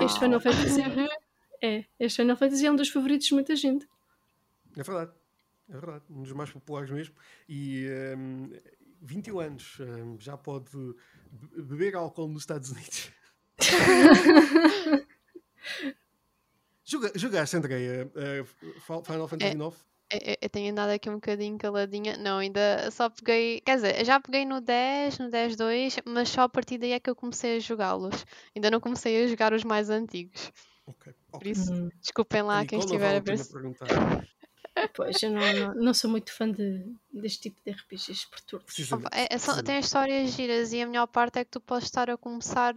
[0.02, 0.82] Este Final Fantasy
[1.62, 3.86] é, este Final Fantasy é um dos favoritos de muita gente.
[4.78, 5.12] É verdade,
[5.67, 7.15] é verdade, um dos mais populares mesmo.
[7.50, 7.86] E
[8.17, 8.50] um,
[9.02, 10.71] 21 anos, um, já pode
[11.54, 13.12] beber álcool nos Estados Unidos.
[16.86, 19.86] Juga, jogaste, Andréia, uh, Final Fantasy IX?
[20.12, 22.15] É, é, eu tenho andado aqui um bocadinho caladinha.
[22.17, 23.60] Não, ainda só peguei.
[23.62, 27.10] Quer dizer, já peguei no 10, no 10.2, mas só a partir daí é que
[27.10, 28.24] eu comecei a jogá-los.
[28.56, 30.52] Ainda não comecei a jogar os mais antigos.
[30.86, 31.12] Ok.
[31.12, 31.39] okay.
[31.39, 31.89] Por isso, uhum.
[32.00, 33.39] desculpem lá quem estiver a ver.
[34.93, 38.76] Pois, eu não, não, não, sou muito fã de, deste tipo de RPGs por turnos.
[39.12, 42.10] É, é só, tem histórias giras e a melhor parte é que tu podes estar
[42.10, 42.74] a começar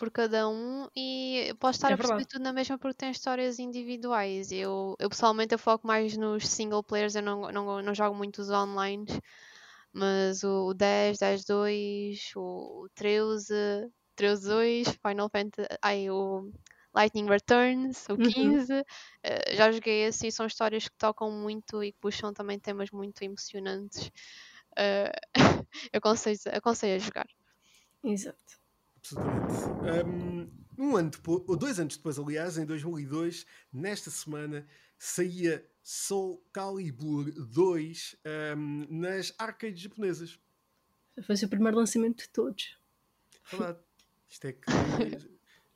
[0.00, 3.58] por cada um e posso estar é a perceber tudo na mesma porque tem histórias
[3.58, 4.50] individuais.
[4.50, 8.40] Eu, eu pessoalmente eu foco mais nos single players, eu não, não, não jogo muito
[8.40, 9.04] os online,
[9.92, 16.50] mas o 10, 10 2, o 13, 13 2, Final Fantasy, ai, o
[16.94, 18.72] Lightning Returns, o 15.
[18.72, 18.80] Uhum.
[18.80, 23.20] Uh, já joguei assim, são histórias que tocam muito e que puxam também temas muito
[23.22, 24.06] emocionantes.
[24.78, 25.12] Uh,
[25.92, 27.26] eu aconselho, aconselho a jogar.
[28.02, 28.59] Exato.
[29.00, 30.06] Absolutamente.
[30.06, 34.66] Um, um ano depois, ou dois anos depois, aliás, em 2002, nesta semana,
[34.98, 38.16] saía Soul Calibur 2
[38.56, 40.38] um, nas arcades japonesas.
[41.22, 42.78] Foi o primeiro lançamento de todos.
[43.50, 43.78] Verdade.
[44.28, 44.70] Isto é que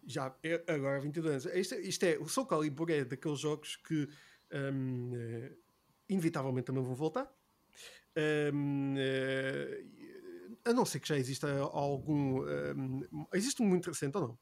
[0.06, 1.58] já é agora 22 anos.
[1.58, 4.08] Isto, isto é, o Soul Calibur é daqueles jogos que
[4.52, 5.52] um, eh,
[6.08, 7.30] inevitavelmente também vão voltar.
[8.16, 9.84] Um, uh, eh,
[10.64, 12.42] a não ser que já exista algum.
[12.42, 14.38] Um, existe um muito recente ou não?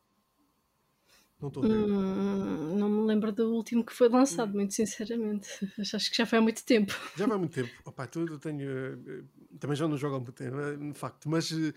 [1.43, 1.75] Não estou a ver.
[1.75, 4.59] Hum, não me lembro do último que foi lançado, hum.
[4.59, 5.49] muito sinceramente.
[5.81, 6.93] Acho que já foi há muito tempo.
[7.17, 7.73] Já vai há muito tempo.
[7.85, 8.95] Opa, tudo tenho.
[8.95, 10.57] Uh, também já não jogo há muito tempo,
[10.93, 11.29] de facto.
[11.29, 11.75] Mas uh,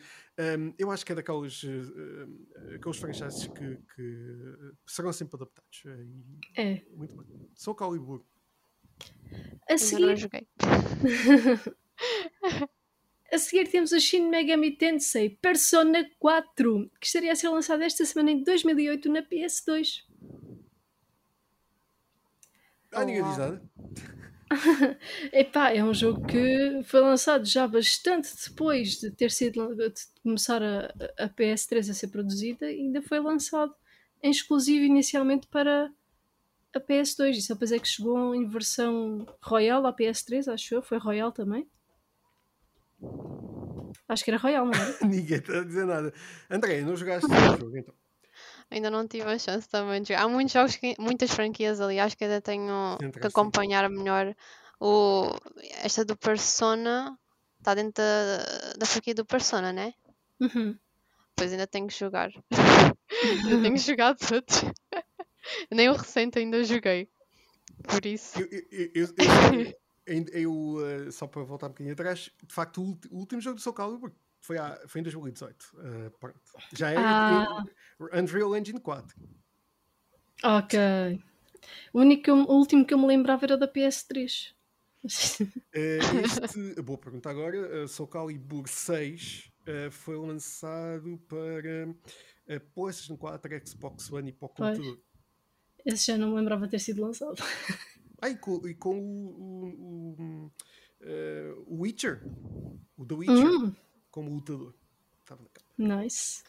[0.59, 4.55] um, eu acho que é daqueles uh, aqueles franchises que, que
[4.85, 5.83] serão sempre adaptados.
[6.55, 6.83] é.
[6.95, 7.49] Muito bem.
[7.55, 8.23] Sou Calibur.
[9.67, 10.05] A seguir.
[10.05, 10.47] Não joguei.
[13.35, 18.05] A seguir temos o Shin Megami Tensei Persona 4, que estaria a ser lançado esta
[18.05, 20.05] semana em 2008 na PS2.
[22.93, 23.61] Ah, ninguém diz nada.
[25.33, 30.63] Epá, é um jogo que foi lançado já bastante depois de ter sido de começar
[30.63, 33.75] a, a PS3 a ser produzida e ainda foi lançado
[34.23, 35.91] em exclusivo inicialmente para
[36.73, 40.81] a PS2 e só depois é que chegou em versão Royal à PS3, acho eu,
[40.81, 41.67] foi Royal também.
[44.07, 44.97] Acho que era Royal, não era?
[45.05, 46.13] Ninguém está a dizer nada.
[46.49, 47.93] André, não jogaste o jogo então?
[48.69, 50.23] Ainda não tive a chance também de jogar.
[50.23, 54.35] Há muitos jogos, que, muitas franquias ali, acho que ainda tenho que acompanhar melhor.
[54.79, 55.29] O,
[55.81, 57.17] esta do Persona
[57.59, 59.93] está dentro da, da franquia do Persona, né?
[60.39, 60.77] Uhum.
[61.35, 62.31] Pois ainda tenho que jogar.
[63.23, 64.63] ainda tenho que jogar todos.
[65.71, 67.09] Nem o recente ainda joguei.
[67.83, 68.39] Por isso.
[68.39, 69.75] Eu, eu, eu,
[70.07, 73.73] eu uh, só para voltar um bocadinho atrás, de facto, o, último jogo do Soul
[73.73, 75.63] Calibur foi, a, foi em 2018.
[75.73, 76.33] Uh, eh,
[76.73, 77.63] Já era ah.
[78.13, 79.15] Unreal Engine 4.
[80.43, 80.79] Ok.
[81.93, 84.53] O, único, o último que eu me lembrava era da PS3.
[85.03, 85.07] uh,
[85.73, 87.83] este, boa pergunta agora.
[87.83, 94.45] Uh, Soul Calibur 6 uh, foi lançado para uh, PlayStation 4, Xbox One e para
[94.45, 94.99] o computador.
[95.85, 97.35] Esse já não me lembrava ter sido lançado.
[98.21, 100.45] Ah, e com, e com o, o, o,
[101.01, 102.21] uh, o, Witcher,
[102.97, 103.75] o The Witcher, hum.
[104.09, 104.73] como lutador.
[105.21, 105.67] Estava na capa.
[105.77, 106.43] Nice.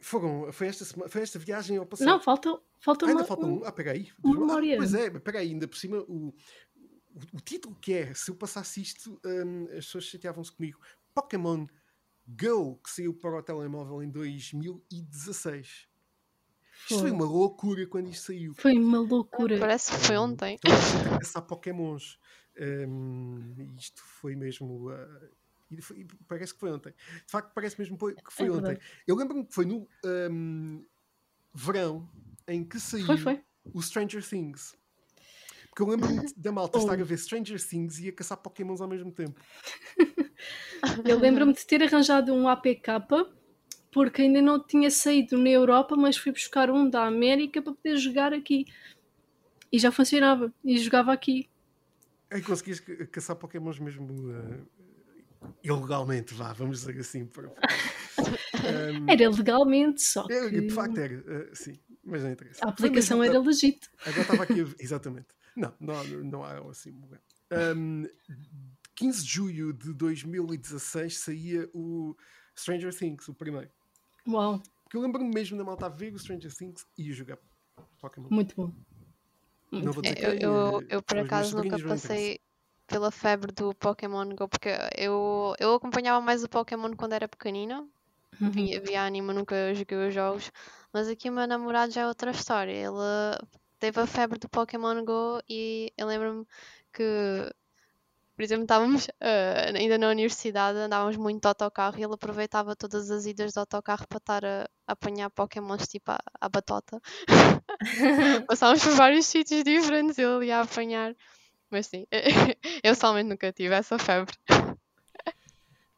[0.00, 2.08] Foram, foi, esta, foi esta viagem ao passado.
[2.08, 3.14] Não, falta, falta ah, uma.
[3.14, 3.64] Ainda falta um.
[3.64, 4.10] Ah, pega aí.
[4.24, 4.74] Memória.
[4.74, 6.34] Ah, pois é, pega aí, ainda por cima, o, o,
[7.34, 10.80] o título que é, se eu passasse isto, um, as pessoas chateavam-se comigo.
[11.14, 11.66] Pokémon
[12.26, 15.88] Go, que saiu para o telemóvel em 2016.
[16.90, 18.54] Isto foi uma loucura quando isto saiu.
[18.54, 19.58] Foi uma loucura.
[19.58, 20.58] Parece que foi ontem.
[20.58, 22.18] Então, a caçar Pokémons.
[22.58, 24.90] Um, isto foi mesmo.
[24.90, 26.90] Uh, foi, parece que foi ontem.
[26.90, 28.78] De facto, parece mesmo que foi é ontem.
[29.06, 30.84] Eu lembro-me que foi no um,
[31.54, 32.08] verão
[32.46, 33.44] em que saiu foi, foi.
[33.72, 34.76] o Stranger Things.
[35.68, 36.82] Porque eu lembro-me da malta oh.
[36.82, 39.40] estar a ver Stranger Things e a caçar Pokémons ao mesmo tempo.
[41.08, 43.00] eu lembro-me de ter arranjado um APK
[43.92, 47.96] porque ainda não tinha saído na Europa, mas fui buscar um da América para poder
[47.98, 48.64] jogar aqui.
[49.70, 51.48] E já funcionava, e jogava aqui.
[52.30, 54.66] Aí conseguias caçar Pokémons mesmo uh,
[55.62, 57.26] ilegalmente, vá, vamos dizer assim.
[57.28, 57.48] Para...
[57.48, 60.60] um, era legalmente, só que...
[60.62, 62.64] De facto era, uh, sim, mas não interessa.
[62.64, 63.92] A aplicação era legítima.
[64.06, 65.28] Agora estava aqui, exatamente.
[65.54, 66.98] Não, não, não há assim.
[67.76, 68.06] Um,
[68.94, 72.16] 15 de julho de 2016 saía o
[72.56, 73.70] Stranger Things, o primeiro.
[74.28, 74.62] Uau.
[74.84, 77.38] Porque eu lembro-me mesmo da malta ver o Stranger Things e jogar
[77.98, 78.28] Pokémon.
[78.30, 78.72] Muito bom.
[79.70, 82.38] Não vou dizer eu, que, eu, é, eu, por acaso nunca passei
[82.86, 87.88] pela febre do Pokémon Go, porque eu, eu acompanhava mais o Pokémon quando era pequenino.
[88.40, 88.50] Uhum.
[88.50, 90.50] Via, via anime, nunca joguei os jogos.
[90.92, 92.72] Mas aqui o meu namorado já é outra história.
[92.72, 96.46] Ele teve a febre do Pokémon Go e eu lembro-me
[96.92, 97.50] que
[98.34, 99.10] por exemplo, estávamos uh,
[99.76, 104.06] ainda na universidade, andávamos muito de autocarro e ele aproveitava todas as idas de autocarro
[104.08, 107.00] para estar a, a apanhar pokémons tipo a, a batota.
[108.48, 111.14] Passávamos por vários sítios diferentes e ele ia apanhar.
[111.70, 112.06] Mas sim,
[112.84, 114.34] eu somente nunca tive essa febre.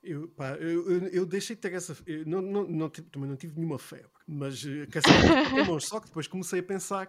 [0.03, 1.97] Eu, pá, eu, eu, eu, deixei de ter essa.
[2.27, 4.87] Não, não, não, também não tive nenhuma febre, mas uh,
[5.51, 5.87] Pokémons.
[5.87, 7.09] Só que depois comecei a pensar: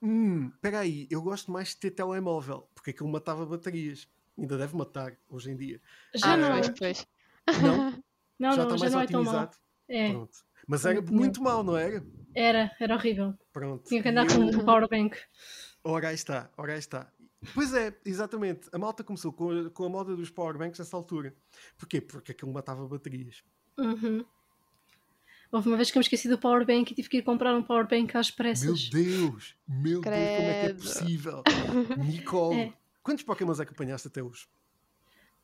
[0.00, 4.08] hum, espera aí, eu gosto mais de ter telemóvel, porque aquilo matava baterias
[4.40, 5.80] ainda deve matar hoje em dia.
[6.14, 6.60] Já ah, não.
[6.60, 7.06] Depois.
[7.62, 8.02] Não?
[8.38, 9.56] não, já não, está mais já otimizado.
[9.88, 10.10] É.
[10.10, 10.38] Pronto.
[10.68, 12.04] Mas era muito, muito mal, não era?
[12.32, 13.34] Era, era horrível.
[13.52, 13.88] Pronto.
[13.88, 15.16] Tinha que andar com um powerbank.
[15.82, 17.10] Ora aí está, ora aí está.
[17.54, 18.68] Pois é, exatamente.
[18.72, 21.34] A malta começou com a, com a moda dos powerbanks nessa altura.
[21.76, 22.00] Porquê?
[22.00, 23.42] Porque aquilo matava baterias.
[23.76, 24.24] Uhum.
[25.50, 27.62] Houve uma vez que eu me esqueci do powerbank e tive que ir comprar um
[27.62, 28.90] powerbank às pressas.
[28.90, 29.56] Meu Deus!
[29.66, 30.20] Meu Credo.
[30.20, 31.42] Deus, como é que é possível?
[32.06, 32.72] Nicole, é.
[33.02, 34.46] Quantos Pokémons é que apanhaste até hoje?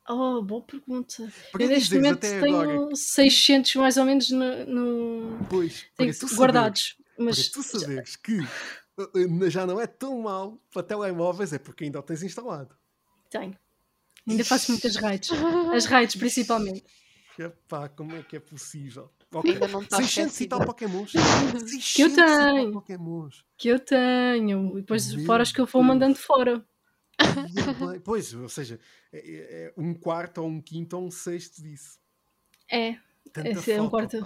[0.09, 1.31] Oh, boa pergunta.
[1.51, 2.95] Para eu neste momento tenho agora...
[2.95, 5.45] 600 mais ou menos no, no...
[5.49, 5.85] Pois,
[6.35, 6.95] guardados.
[6.97, 11.83] Saber, mas tu saberes que eh, já não é tão mal para telemóveis, é porque
[11.83, 12.73] ainda o tens instalado.
[13.29, 13.57] Tenho.
[14.27, 15.29] Ainda faço muitas raids.
[15.73, 16.85] As raids principalmente.
[17.37, 19.11] Epá, como é que é possível?
[19.31, 19.53] Okay.
[19.53, 21.11] Ainda não está 600 e tal Pokémons.
[21.93, 22.71] que eu tenho.
[22.71, 23.45] Pokémons.
[23.57, 24.77] Que eu tenho.
[24.77, 26.65] E depois Meu fora as que eu vou mandando fora.
[28.03, 28.79] Pois, ou seja,
[29.11, 31.99] é, é, é, um quarto ou um quinto ou um sexto disso.
[32.71, 32.97] É,
[33.31, 34.17] Tanta é um quarto.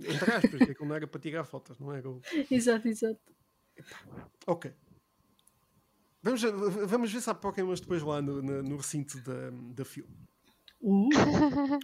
[0.00, 2.08] Entre aspas, que não era para tirar fotos, não era?
[2.08, 2.20] O...
[2.50, 3.20] Exato, exato.
[4.46, 4.72] Ok.
[6.22, 6.42] Vamos,
[6.86, 10.14] vamos ver se há Pokémons depois lá no, no, no recinto da, da filme.
[10.80, 11.08] Uh.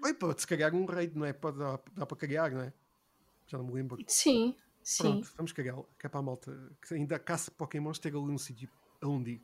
[0.05, 1.33] Oi, pode-se criar um raid, não é?
[1.33, 2.73] Pode, dá, dá para criar, não é?
[3.47, 3.99] Já não me lembro.
[4.07, 5.03] Sim, sim.
[5.03, 8.39] Pronto, vamos criar, que é para a malta que ainda caça Pokémons ter ali um
[8.39, 8.69] sítio
[9.01, 9.43] aonde ir.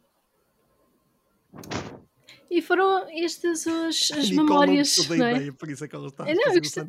[2.51, 4.97] E foram estas as, as memórias.
[5.09, 5.35] Não, não é?
[5.35, 6.25] ideia, por isso é que ela está.
[6.25, 6.85] Não, eu gostei,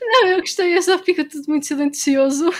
[0.00, 2.50] não, eu gostei, eu só fica tudo muito silencioso.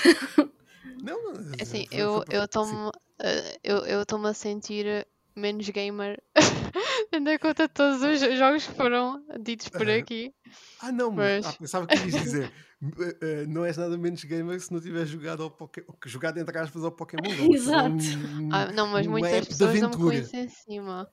[1.03, 2.91] Não, não é assim, eu estou-me
[3.21, 6.21] uh, eu, eu a sentir menos gamer
[7.11, 10.35] tendo em conta todos os jogos que foram ditos por aqui.
[10.81, 12.53] Ah, não, mas ah, pensava que ias dizer.
[12.83, 16.85] Uh, não és nada menos gamer se não tiveres jogado ao Pokémon, jogado entre aspas
[16.85, 17.53] ao Pokémon.
[17.53, 17.89] Exato.
[17.89, 21.09] Um, ah, não, mas muitas pessoas não me conhecem em cima.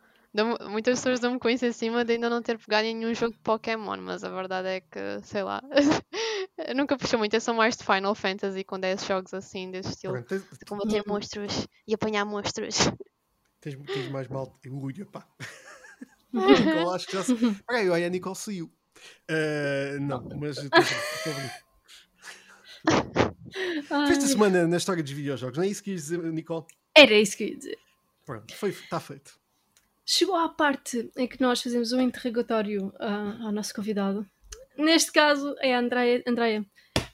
[0.70, 3.34] Muitas pessoas não me conhecem em cima de ainda não ter pegado em nenhum jogo
[3.34, 5.62] de Pokémon, mas a verdade é que, sei lá,
[6.76, 10.14] nunca puxei muito, eu sou mais de Final Fantasy quando é jogos assim, desse estilo.
[10.14, 12.78] Pronto, de combater monstros e apanhar monstros.
[13.62, 15.28] Tens, tens mais mal de pá.
[16.34, 17.36] Nicole, acho que já se...
[17.68, 18.66] Peraí, olha, a Nicole saiu.
[19.30, 20.82] Uh, não, mas estou
[24.10, 26.66] Esta semana na história dos videojogos, não é isso que ias dizer, Nicole?
[26.96, 27.78] Era isso que ia dizer.
[28.26, 29.43] Pronto, está feito.
[30.06, 34.26] Chegou à parte em que nós fazemos um interrogatório uh, ao nosso convidado.
[34.78, 36.24] Neste caso é a Andrea.
[36.28, 36.66] Andrea,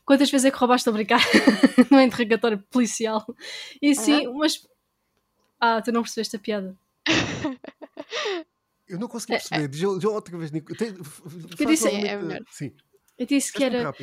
[0.06, 1.22] quantas vezes é que roubaste a brincar
[1.92, 3.26] no interrogatório policial?
[3.82, 4.38] E sim, uhum.
[4.38, 4.68] mas.
[5.60, 6.78] Ah, tu não percebeste a piada.
[8.90, 9.68] Eu não consegui perceber.
[9.68, 10.76] Diz, diz outra vez, Nico.
[10.76, 12.42] Tem, eu disse, é, melhor.
[12.50, 12.74] Sim.
[13.20, 13.94] Eu disse que era.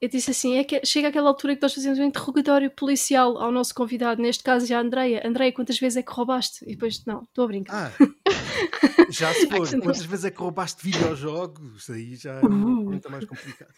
[0.00, 3.50] Eu disse assim: é que chega aquela altura que nós fazemos um interrogatório policial ao
[3.50, 5.26] nosso convidado, neste caso já a Andreia.
[5.26, 6.64] Andreia, quantas vezes é que roubaste?
[6.64, 7.92] E depois, não, estou a brincar.
[7.92, 8.06] Ah,
[9.10, 9.68] já se for.
[9.80, 11.88] quantas vezes é que roubaste videojogos?
[11.90, 12.50] Aí já é uh.
[12.50, 13.72] muito mais complicado.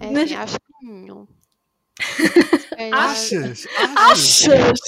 [0.00, 0.24] É, Mas...
[0.24, 1.28] Assim, acho que não.
[2.92, 3.66] Achas?
[3.96, 4.48] Achas?
[4.48, 4.80] Achas?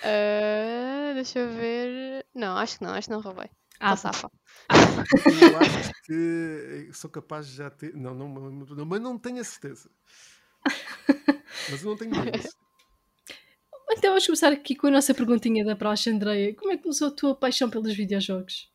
[0.00, 2.26] Uh, deixa eu ver.
[2.34, 3.50] Não, acho que não, acho que não roubei.
[3.80, 4.30] Ah, safa.
[4.68, 7.94] Eu acho que sou capaz de já ter.
[7.94, 9.90] Não, não, não, mas não tenho a certeza.
[11.70, 12.38] Mas eu não tenho medo.
[13.92, 16.54] Então vamos começar aqui com a nossa perguntinha da praxe, Andreia.
[16.54, 18.70] Como é que começou a tua paixão pelos videojogos?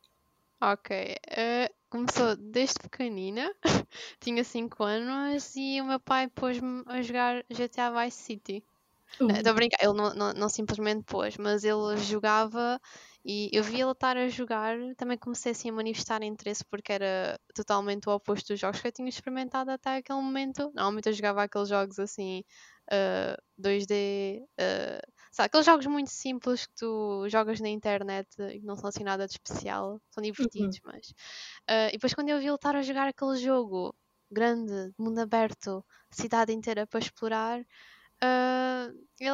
[0.62, 1.16] Ok.
[1.30, 3.54] Uh, começou desde pequenina.
[4.20, 8.64] Tinha 5 anos e o meu pai pôs-me a jogar GTA Vice City.
[9.12, 9.50] Estou uh.
[9.50, 12.80] a brincar, ele não, não, não, simplesmente pôs, mas ele jogava
[13.26, 14.78] e eu vi ele estar a jogar.
[14.98, 18.92] Também comecei assim a manifestar interesse porque era totalmente o oposto dos jogos que eu
[18.92, 20.72] tinha experimentado até aquele momento.
[20.76, 22.44] Normalmente eu jogava aqueles jogos assim,
[22.92, 28.76] uh, 2D, uh, sabe, aqueles jogos muito simples que tu jogas na internet e não
[28.76, 30.92] são assim nada de especial, são divertidos, uhum.
[30.94, 31.10] mas.
[31.70, 33.96] Uh, e depois quando eu vi ele estar a jogar aquele jogo
[34.32, 37.60] grande, mundo aberto, cidade inteira para explorar.
[38.26, 39.30] Uh, ele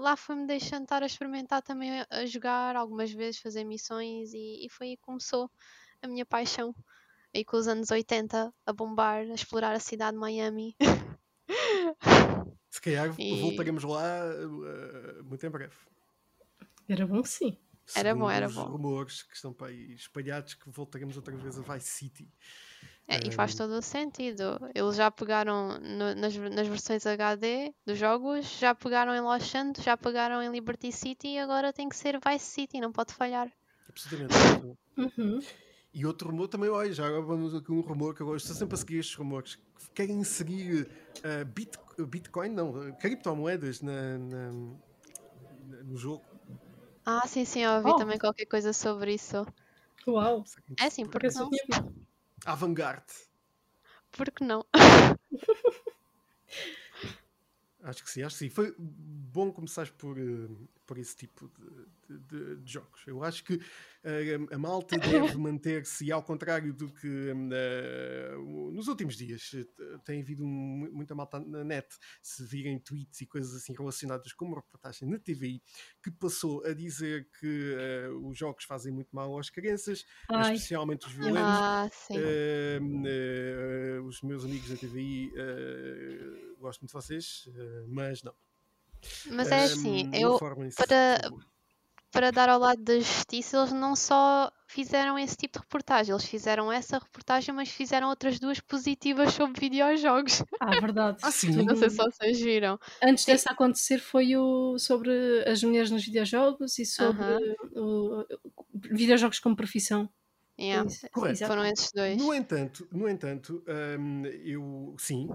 [0.00, 4.66] lá foi-me deixando estar a experimentar também a, a jogar algumas vezes, fazer missões e,
[4.66, 5.50] e, foi aí que começou
[6.02, 6.74] a minha paixão.
[7.34, 10.76] Aí com os anos 80 a bombar, a explorar a cidade de Miami.
[12.70, 13.40] Se calhar e...
[13.40, 15.74] voltaremos lá uh, muito em breve.
[16.88, 17.56] Era bom sim.
[17.86, 18.64] Segundo era bom, era bom.
[18.64, 22.32] rumores que estão para aí espalhados que voltaremos outra vez a Vice City.
[23.06, 24.58] É, e faz todo o sentido.
[24.74, 29.84] Eles já pegaram no, nas, nas versões HD dos jogos, já pegaram em Los Santos,
[29.84, 33.52] já pegaram em Liberty City e agora tem que ser Vice City, não pode falhar.
[33.88, 34.78] Absolutamente.
[34.96, 35.40] Uhum.
[35.92, 38.74] E outro rumor também, olha, já agora vamos aqui um rumor que eu estou sempre
[38.74, 40.88] a seguir estes rumores que querem seguir
[41.18, 44.52] uh, bit, Bitcoin, não, criptomoedas na, na,
[45.84, 46.24] no jogo.
[47.04, 47.96] Ah, sim, sim, eu ouvi oh.
[47.96, 49.46] também qualquer coisa sobre isso.
[50.08, 50.42] Uau!
[50.80, 51.50] É sim, porque não?
[52.44, 53.12] Avant-garde.
[54.12, 54.64] Por que não?
[57.82, 58.50] acho que sim, acho que sim.
[58.50, 60.48] Foi bom começar por, eh,
[60.84, 61.50] uh, por esse tipo
[62.08, 63.02] de, de, de, jogos.
[63.06, 69.16] Eu acho que uh, a malta deve manter-se, ao contrário do que uh, nos últimos
[69.16, 69.50] dias
[70.04, 71.88] tem havido muita malta na net,
[72.22, 75.62] se virem tweets e coisas assim relacionadas com uma reportagem na TVI,
[76.02, 77.74] que passou a dizer que
[78.22, 80.54] os jogos fazem muito mal às crianças, Ai.
[80.54, 81.40] especialmente os violentos.
[81.42, 81.88] Ah,
[84.06, 85.32] os meus amigos da TVI
[86.64, 88.34] gosto muito de vocês, uh, mas não.
[89.30, 91.20] Mas é assim, eu para,
[92.14, 96.24] para dar ao lado da justiça, eles não só fizeram esse tipo de reportagem, eles
[96.24, 100.42] fizeram essa reportagem, mas fizeram outras duas positivas sobre videojogos.
[100.60, 101.18] Ah, verdade.
[101.22, 101.50] ah, sim.
[101.66, 102.78] Não sei se vocês viram.
[103.02, 105.12] Antes dessa acontecer foi o sobre
[105.46, 107.56] as mulheres nos videojogos e sobre uh -huh.
[107.74, 108.26] o, o,
[108.92, 110.08] videojogos como profissão.
[110.58, 110.88] Yeah.
[111.12, 111.46] Correto.
[111.46, 112.16] Foram esses dois.
[112.16, 113.64] No entanto, no entanto
[113.98, 115.28] um, eu sim,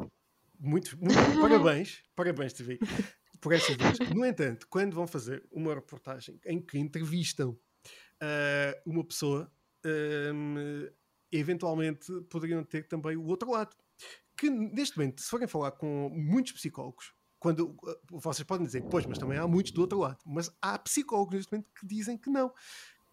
[0.59, 2.79] muito, muito parabéns, parabéns, TV,
[3.41, 3.97] por essas duas.
[4.15, 9.51] No entanto, quando vão fazer uma reportagem em que entrevistam uh, uma pessoa,
[9.85, 10.87] um,
[11.31, 13.75] eventualmente poderiam ter também o outro lado.
[14.37, 19.05] Que neste momento, se forem falar com muitos psicólogos, quando uh, vocês podem dizer, pois,
[19.05, 22.29] mas também há muitos do outro lado, mas há psicólogos neste momento que dizem que
[22.29, 22.53] não,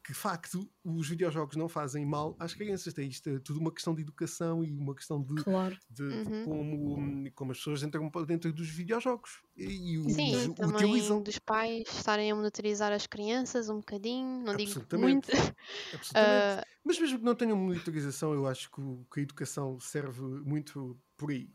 [0.07, 2.97] que de facto os videojogos não fazem mal às crianças.
[2.97, 5.77] É isto é tudo uma questão de educação e uma questão de, claro.
[5.91, 6.23] de, uhum.
[6.23, 11.21] de como, como as pessoas entram dentro dos videojogos e, e Sim, os utilizam.
[11.21, 15.29] dos pais estarem a monitorizar as crianças um bocadinho, não digo muito.
[15.93, 16.63] Absolutamente.
[16.63, 16.77] Uh...
[16.85, 18.81] Mas mesmo que não tenham monitorização, eu acho que,
[19.13, 21.51] que a educação serve muito por aí.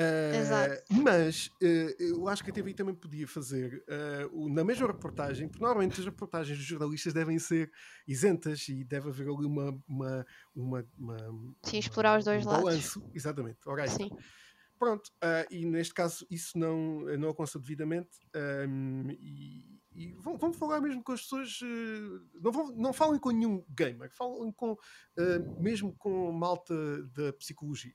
[0.00, 3.84] Uh, mas uh, eu acho que a TV também podia fazer
[4.32, 7.70] uh, na mesma reportagem, porque normalmente as reportagens dos jornalistas devem ser
[8.08, 9.78] isentas e deve haver ali uma.
[9.86, 10.26] uma,
[10.56, 12.64] uma, uma Sim, explorar os dois um lados.
[12.64, 13.58] Balanço, exatamente.
[13.66, 14.10] Ora, Sim.
[14.78, 15.10] Pronto,
[15.50, 18.18] e neste caso isso não, não aconteceu devidamente.
[18.34, 21.58] Um, e, e vão, vão, falar mesmo com as pessoas.
[22.40, 24.78] não, vão, não falem com nenhum gamer, falem com,
[25.58, 26.74] mesmo com malta
[27.08, 27.92] da psicologia.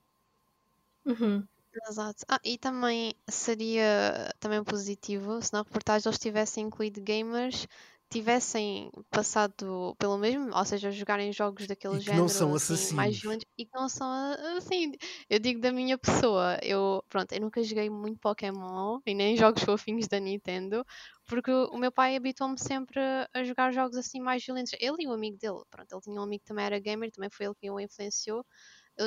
[1.04, 1.44] Uhum.
[1.84, 2.24] Exato.
[2.28, 7.66] Ah, e também seria também positivo se na reportagem eles tivessem incluído gamers,
[8.10, 12.92] tivessem passado pelo mesmo, ou seja, jogarem jogos daquele E que género não são assim,
[12.94, 13.20] mais assassinos.
[13.20, 14.08] violentos e que não são
[14.56, 14.92] assim.
[15.28, 19.62] Eu digo da minha pessoa, eu pronto, eu nunca joguei muito Pokémon e nem jogos
[19.64, 20.84] fofinhos da Nintendo,
[21.26, 23.00] porque o meu pai habituou-me sempre
[23.34, 24.72] a jogar jogos assim mais violentos.
[24.80, 27.28] Ele e o amigo dele, pronto, ele tinha um amigo que também era gamer, também
[27.30, 28.46] foi ele que o influenciou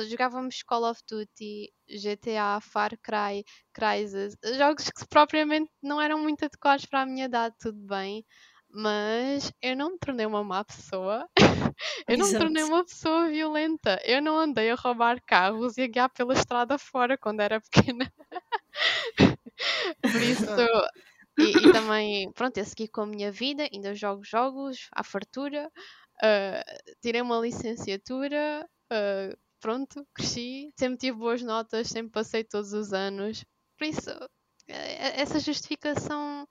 [0.08, 6.86] jogávamos Call of Duty, GTA, Far Cry, Crysis, jogos que propriamente não eram muito adequados
[6.86, 8.24] para a minha idade, tudo bem,
[8.68, 11.28] mas eu não me tornei uma má pessoa,
[12.08, 15.86] eu não me tornei uma pessoa violenta, eu não andei a roubar carros e a
[15.86, 18.12] guiar pela estrada fora quando era pequena.
[20.00, 20.44] Por isso,
[21.38, 25.70] e, e, também, pronto, eu segui com a minha vida, ainda jogo jogos à fartura,
[26.22, 32.92] uh, tirei uma licenciatura, uh, pronto, cresci, sempre tive boas notas, sempre passei todos os
[32.92, 33.44] anos.
[33.78, 34.10] Por isso,
[34.66, 36.48] eh, essa justificação,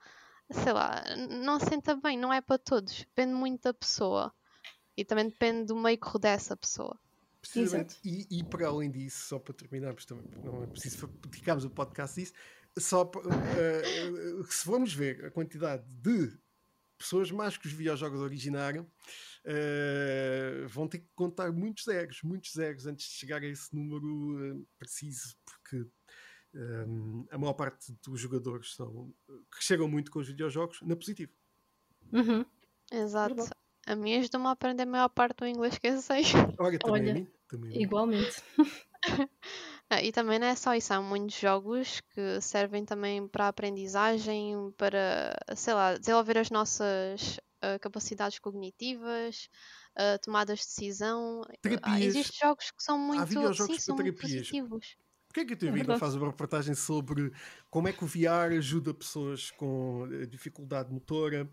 [0.51, 2.99] sei lá, não senta bem, não é para todos.
[2.99, 4.33] Depende muito da pessoa.
[4.95, 6.99] E também depende do meio que rodea essa pessoa.
[7.41, 7.97] Precisamente.
[8.03, 12.19] E, e, para além disso, só para terminarmos, também não é preciso dedicarmos o podcast
[12.19, 12.33] disso,
[12.77, 16.37] só para, uh, se formos ver a quantidade de
[16.97, 18.85] pessoas mais que os videojogos originaram,
[19.45, 24.55] uh, vão ter que contar muitos zeros, muitos zeros antes de chegar a esse número
[24.55, 25.85] uh, preciso, porque
[26.53, 29.13] um, eh, a maior parte dos jogadores são,
[29.51, 31.31] cresceram muito com os videojogos na positivo.
[32.11, 32.45] Uhum.
[32.91, 33.49] Exato.
[33.85, 36.23] A mim ajudou-me a aprender a maior parte do inglês que eu sei.
[36.57, 37.27] Olha, também Olha, a mim.
[37.47, 38.43] Também igualmente.
[39.91, 44.71] Ah, e também não é só isso, há muitos jogos que servem também para aprendizagem,
[44.77, 49.49] para, sei lá, desenvolver as nossas uh, capacidades cognitivas,
[49.97, 51.41] uh, tomadas de decisão.
[51.41, 53.27] Uh, existem jogos que são muito,
[53.65, 54.97] sim, são muito positivos.
[55.27, 57.31] Porquê é que a tua é vida faz uma reportagem sobre
[57.69, 61.47] como é que o VR ajuda pessoas com eh, dificuldade motora,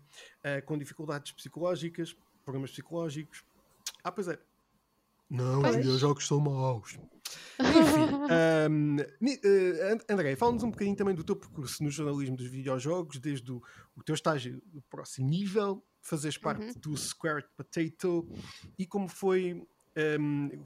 [0.65, 3.45] com dificuldades psicológicas, problemas psicológicos?
[4.03, 4.39] Ah, pois é.
[5.29, 5.75] Não, pois.
[5.75, 6.97] os videojogos são maus.
[7.59, 8.07] Enfim,
[8.71, 13.51] um, uh, André, fala-nos um bocadinho também do teu percurso no jornalismo dos videojogos, desde
[13.51, 13.61] o,
[13.95, 16.73] o teu estágio do próximo nível, fazeres parte uhum.
[16.77, 18.27] do Squared Potato
[18.77, 19.65] e como foi.
[20.19, 20.63] Um,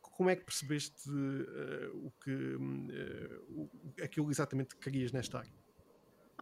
[0.00, 3.70] como é que percebeste uh, o que uh,
[4.02, 5.52] aquilo exatamente que querias nesta área?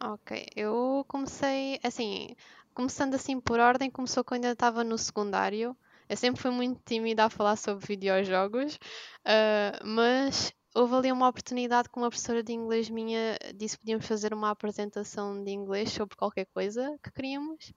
[0.03, 2.37] Ok, eu comecei assim,
[2.75, 5.75] começando assim por ordem, começou quando eu estava no secundário.
[6.09, 11.89] Eu sempre fui muito tímida a falar sobre videojogos, uh, mas houve ali uma oportunidade
[11.89, 16.15] que uma professora de inglês minha disse que podíamos fazer uma apresentação de inglês sobre
[16.15, 17.73] qualquer coisa que queríamos.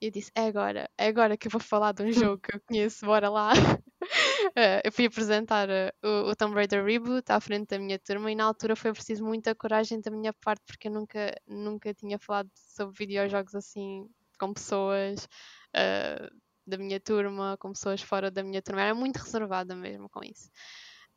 [0.00, 2.56] E eu disse: é agora, é agora que eu vou falar de um jogo que
[2.56, 3.52] eu conheço, bora lá.
[3.52, 3.82] uh,
[4.84, 8.34] eu fui apresentar uh, o, o Tomb Raider Reboot à frente da minha turma e
[8.34, 12.50] na altura foi preciso muita coragem da minha parte porque eu nunca, nunca tinha falado
[12.54, 15.28] sobre videojogos assim com pessoas
[15.76, 18.82] uh, da minha turma, com pessoas fora da minha turma.
[18.82, 20.50] Era muito reservada mesmo com isso.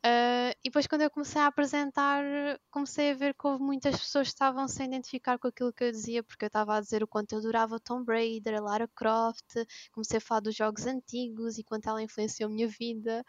[0.06, 2.22] Uh, e depois, quando eu comecei a apresentar,
[2.70, 5.82] comecei a ver que houve muitas pessoas que estavam -se a identificar com aquilo que
[5.82, 9.44] eu dizia, porque eu estava a dizer o quanto eu adorava Tomb Raider, Lara Croft,
[9.92, 13.24] comecei a falar dos jogos antigos e quanto ela influenciou a minha vida.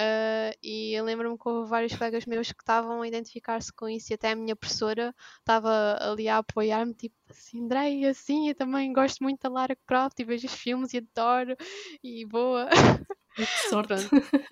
[0.00, 4.12] Uh, e eu lembro-me que houve vários colegas meus que estavam a identificar-se com isso,
[4.12, 8.92] e até a minha professora estava ali a apoiar-me, tipo assim, Andrei, assim, eu também
[8.92, 11.56] gosto muito da Lara Croft e vejo os filmes e adoro,
[12.02, 12.68] e boa.
[13.34, 13.94] Que sorte.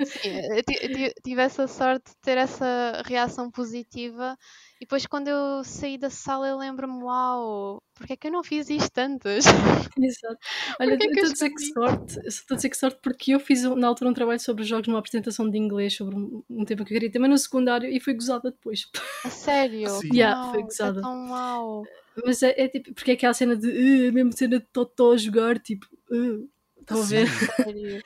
[0.05, 0.31] Sim,
[1.07, 4.37] eu tive essa sorte de ter essa reação positiva
[4.77, 8.43] e depois quando eu saí da sala eu lembro-me, uau, porque é que eu não
[8.43, 9.45] fiz isto antes?
[9.97, 10.39] Exato.
[10.81, 13.63] Olha, é estou a dizer que sorte, estou a dizer que sorte porque eu fiz
[13.63, 16.99] na altura um trabalho sobre jogos numa apresentação de inglês sobre um, tema que eu
[16.99, 18.89] queria também no secundário e fui gozada depois.
[19.25, 19.89] A sério?
[19.89, 20.09] Sim.
[20.13, 20.99] Yeah, foi é gozada.
[20.99, 21.85] É tão mau.
[22.25, 25.17] Mas é, é, tipo, porque é aquela cena de uh, a mesma cena de Totó
[25.17, 26.49] jogar, tipo, uh,
[26.81, 27.29] estão a ver?
[27.29, 28.03] Sério?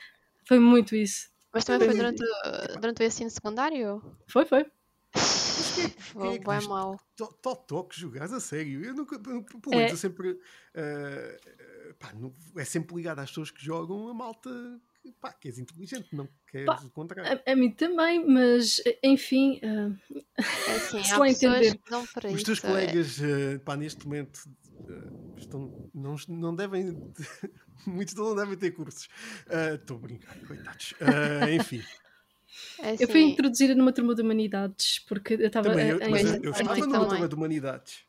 [0.47, 1.29] Foi muito isso.
[1.53, 4.01] Mas também foi durante, o, durante o ensino secundário?
[4.27, 4.65] Foi, foi.
[5.99, 6.99] Foi é bem mal.
[7.15, 8.83] Totó que jogares a sério.
[8.83, 9.19] Eu nunca.
[9.19, 9.93] Pelo menos é.
[9.93, 10.31] eu sempre.
[10.31, 14.49] Uh, pá, não, é sempre ligado às pessoas que jogam a malta
[15.19, 17.41] pá, que és inteligente, não queres pá, o contrário.
[17.45, 19.59] A, a, mim também, mas enfim.
[19.63, 19.97] Uh,
[20.39, 21.79] é assim, se lá entender.
[22.33, 22.67] Os teus é.
[22.67, 24.37] colegas, uh, pá, neste momento
[24.81, 26.97] uh, estão, não, não devem.
[27.85, 29.07] muitos não devem ter cursos.
[29.73, 30.93] Estou uh, a brincar, coitados.
[31.53, 31.83] enfim.
[32.79, 33.03] É assim...
[33.03, 35.69] Eu fui assim introduzida numa turma de humanidades porque eu estava.
[35.69, 38.05] Também, eu, mas eu, eu estava numa turma de humanidades.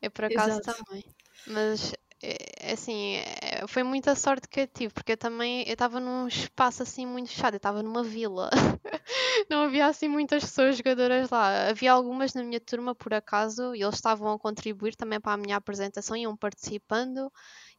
[0.00, 0.84] Eu por acaso Exato.
[0.84, 1.04] também.
[1.46, 5.72] Mas é, é assim, é, foi muita sorte que eu tive, porque eu também eu
[5.72, 8.48] estava num espaço assim muito fechado, eu estava numa vila.
[9.50, 11.68] Não havia assim muitas pessoas jogadoras lá.
[11.68, 15.36] Havia algumas na minha turma, por acaso, e eles estavam a contribuir também para a
[15.36, 17.30] minha apresentação, iam participando.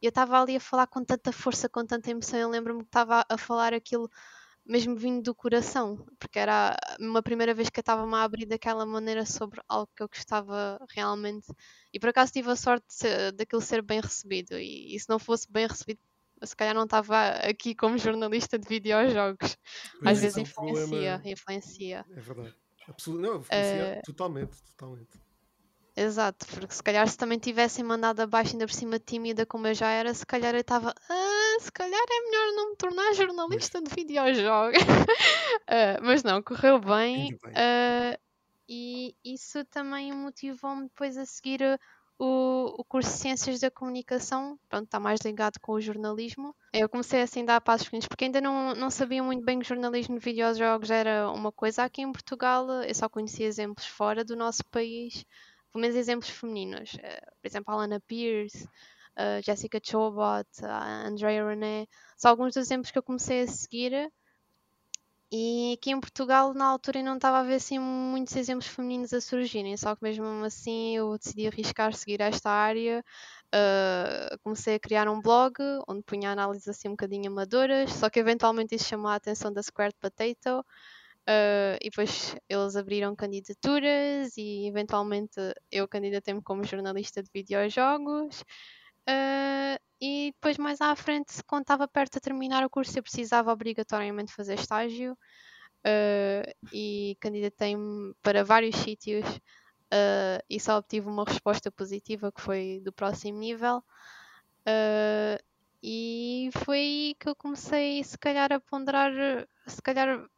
[0.04, 2.38] E eu estava ali a falar com tanta força, com tanta emoção.
[2.38, 4.10] Eu lembro-me que estava a falar aquilo
[4.62, 8.84] mesmo vindo do coração, porque era uma primeira vez que eu estava-me a abrir daquela
[8.84, 11.46] maneira sobre algo que eu gostava realmente.
[11.90, 14.58] E por acaso tive a sorte de, daquilo ser bem recebido.
[14.58, 16.00] E, e, se não fosse bem recebido,
[16.42, 19.56] se calhar não estava aqui como jornalista de videojogos.
[20.04, 21.22] Às vezes influencia, problema...
[21.24, 22.04] influencia.
[22.10, 22.54] É verdade.
[22.86, 23.22] Absolut...
[23.22, 24.02] Não, influencia uh...
[24.04, 25.23] totalmente, totalmente.
[25.96, 29.74] Exato, porque se calhar se também tivessem mandado abaixo ainda por cima tímida como eu
[29.74, 33.80] já era, se calhar eu estava, ah, se calhar é melhor não me tornar jornalista
[33.80, 34.82] de videojogos.
[34.82, 37.52] uh, mas não, correu bem, bem.
[37.52, 38.18] Uh,
[38.68, 41.60] e isso também motivou-me depois a seguir
[42.18, 46.54] o, o curso de Ciências da Comunicação, pronto, está mais ligado com o jornalismo.
[46.72, 49.68] Eu comecei assim a dar passos pequenos, porque ainda não, não sabia muito bem que
[49.68, 51.84] jornalismo de videojogos era uma coisa.
[51.84, 55.24] Aqui em Portugal eu só conhecia exemplos fora do nosso país
[55.74, 56.94] pelo menos exemplos femininos.
[56.94, 61.88] Uh, por exemplo, a Alana Pierce, uh, Jessica Chobot, a Andrea René.
[62.16, 64.08] São alguns dos exemplos que eu comecei a seguir.
[65.32, 69.20] E aqui em Portugal, na altura, não estava a ver assim muitos exemplos femininos a
[69.20, 73.04] surgirem, só que mesmo assim eu decidi arriscar seguir esta área.
[73.52, 75.54] Uh, comecei a criar um blog
[75.88, 79.60] onde punha análises assim um bocadinho amadoras, só que eventualmente isso chamou a atenção da
[79.60, 80.64] Squared Potato
[81.26, 85.40] Uh, e depois eles abriram candidaturas e eventualmente
[85.72, 88.42] eu candidatei-me como jornalista de videojogos.
[89.08, 93.50] Uh, e depois mais à frente, quando estava perto de terminar o curso, eu precisava
[93.50, 99.24] obrigatoriamente fazer estágio uh, e candidatei-me para vários sítios
[100.50, 103.80] e só obtive uma resposta positiva que foi do próximo nível.
[105.80, 109.12] e foi aí que eu comecei, se calhar, a ponderar,
[109.68, 110.28] se calhar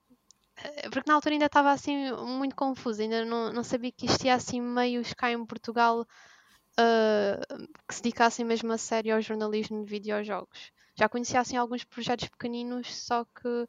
[0.90, 4.60] porque na altura ainda estava assim muito confusa, ainda não, não sabia que existia assim
[4.60, 10.72] meios cá em Portugal uh, que se dedicassem mesmo a sério ao jornalismo de videojogos.
[10.94, 13.68] Já conhecia assim alguns projetos pequeninos, só que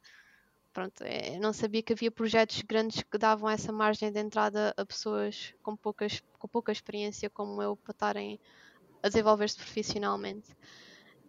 [0.72, 4.86] pronto, é, não sabia que havia projetos grandes que davam essa margem de entrada a
[4.86, 8.40] pessoas com, poucas, com pouca experiência como eu para estarem
[9.02, 10.56] a desenvolver-se profissionalmente.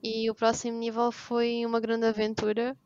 [0.02, 2.76] E o próximo nível foi uma grande aventura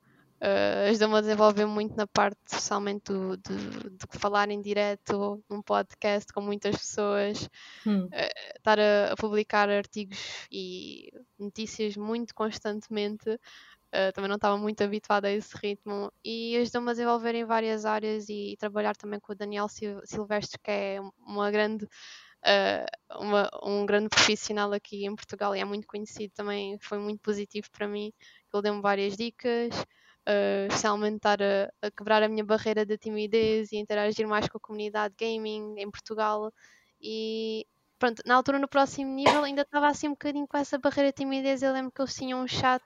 [0.43, 5.63] Uh, Ajudou-me a desenvolver muito na parte, especialmente do, de, de, falar em direto num
[5.63, 7.49] podcast com muitas pessoas,
[7.87, 8.07] hum.
[8.07, 10.19] uh, estar a, a, publicar artigos
[10.51, 13.31] e notícias muito constantemente.
[13.31, 17.85] uh, também não estava muito habituada a esse ritmo e ajudou-me a desenvolver em várias
[17.85, 21.85] áreas e, e, trabalhar também com o Daniel Silvestre, que é uma grande.
[21.85, 27.21] Uh, uma, um grande profissional aqui em Portugal e é muito conhecido também, foi muito
[27.21, 28.13] positivo para mim.
[28.53, 29.73] Ele deu-me várias dicas,
[30.29, 34.59] uh, especialmente estar a, a, quebrar a minha barreira de timidez e interagir mais com
[34.59, 36.53] a comunidade gaming em Portugal.
[37.01, 37.67] E
[37.99, 41.17] pronto, na altura no próximo nível ainda estava assim um bocadinho com essa barreira de
[41.17, 41.63] timidez.
[41.63, 42.83] Eu lembro que eles tinham um chat,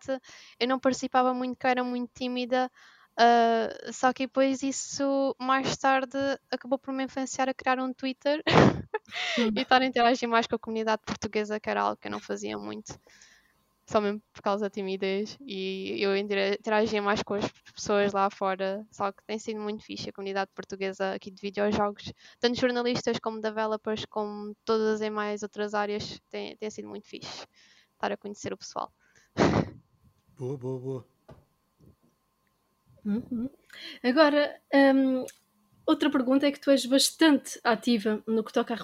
[0.60, 2.70] eu não participava muito, que eu era muito tímida.
[3.18, 6.18] Uh, só que depois isso mais tarde
[6.50, 8.42] acabou por me influenciar a criar um Twitter
[9.56, 12.20] e estar a interagir mais com a comunidade portuguesa, que era algo que eu não
[12.20, 12.92] fazia muito
[13.88, 18.84] só mesmo por causa da timidez e eu interagia mais com as pessoas lá fora,
[18.90, 23.40] só que tem sido muito fixe a comunidade portuguesa aqui de videojogos, tanto jornalistas como
[23.40, 27.46] developers, como todas as mais outras áreas, tem, tem sido muito fixe
[27.94, 28.92] estar a conhecer o pessoal.
[30.36, 31.06] Boa, boa, boa.
[33.04, 33.48] Uhum.
[34.02, 35.24] Agora, um,
[35.86, 38.76] outra pergunta é que tu és bastante ativa no que toca à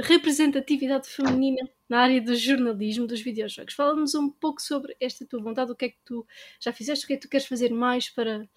[0.00, 3.74] representatividade feminina na área do jornalismo dos videojogos.
[3.74, 6.24] Fala-nos um pouco sobre esta tua vontade, o que é que tu
[6.60, 8.48] já fizeste, o que é que tu queres fazer mais para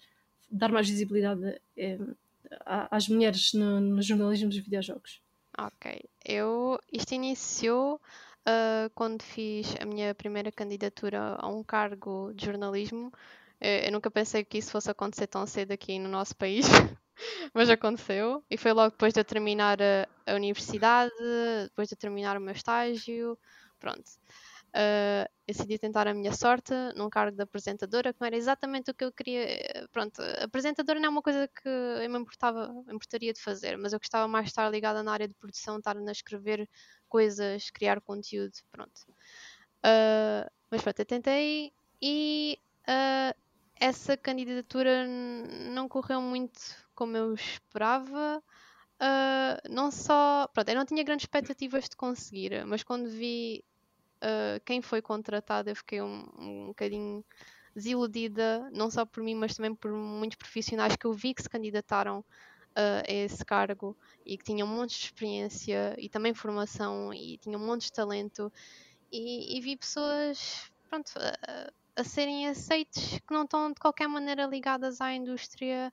[0.48, 1.98] dar mais visibilidade eh,
[2.64, 5.20] às mulheres no, no, jornalismo dos videojogos.
[5.58, 12.46] Ok, eu isto iniciou uh, quando fiz a minha primeira candidatura a um cargo de
[12.46, 13.12] jornalismo.
[13.60, 16.66] Eu, eu nunca pensei que isso fosse acontecer tão cedo aqui no nosso país.
[17.52, 21.12] Mas aconteceu e foi logo depois de eu terminar a, a universidade,
[21.64, 23.38] depois de eu terminar o meu estágio,
[23.78, 24.10] pronto.
[24.74, 28.94] Uh, decidi tentar a minha sorte num cargo de apresentadora, que não era exatamente o
[28.94, 29.46] que eu queria.
[29.92, 34.00] Pronto, apresentadora não é uma coisa que eu me importava, importaria de fazer, mas eu
[34.00, 36.68] gostava mais de estar ligada na área de produção, estar a escrever
[37.08, 39.00] coisas, criar conteúdo, pronto.
[39.84, 42.58] Uh, mas pronto, eu tentei e
[42.88, 43.43] uh,
[43.78, 46.60] essa candidatura não correu muito
[46.94, 48.42] como eu esperava.
[48.94, 50.48] Uh, não só.
[50.52, 53.64] Pronto, eu não tinha grandes expectativas de conseguir, mas quando vi
[54.22, 57.24] uh, quem foi contratado, eu fiquei um, um bocadinho
[57.74, 61.48] desiludida, não só por mim, mas também por muitos profissionais que eu vi que se
[61.48, 67.12] candidataram uh, a esse cargo e que tinham um monte de experiência e também formação
[67.12, 68.52] e tinham um monte de talento.
[69.10, 71.12] E, e vi pessoas pronto,
[71.96, 75.92] a, serem aceites que não estão de qualquer maneira ligadas à indústria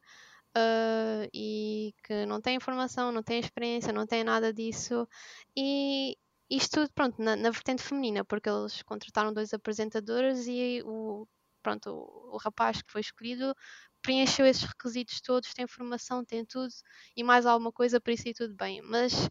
[0.57, 5.07] uh, e que não têm formação, não têm experiência, não têm nada disso.
[5.55, 6.17] E
[6.49, 11.27] isto tudo, pronto, na, na vertente feminina, porque eles contrataram dois apresentadores e o,
[11.63, 13.55] pronto, o, o rapaz que foi escolhido
[14.01, 16.73] preencheu esses requisitos todos, tem formação, tem tudo
[17.15, 18.81] e mais alguma coisa, para isso e tudo bem.
[18.81, 19.29] Mas,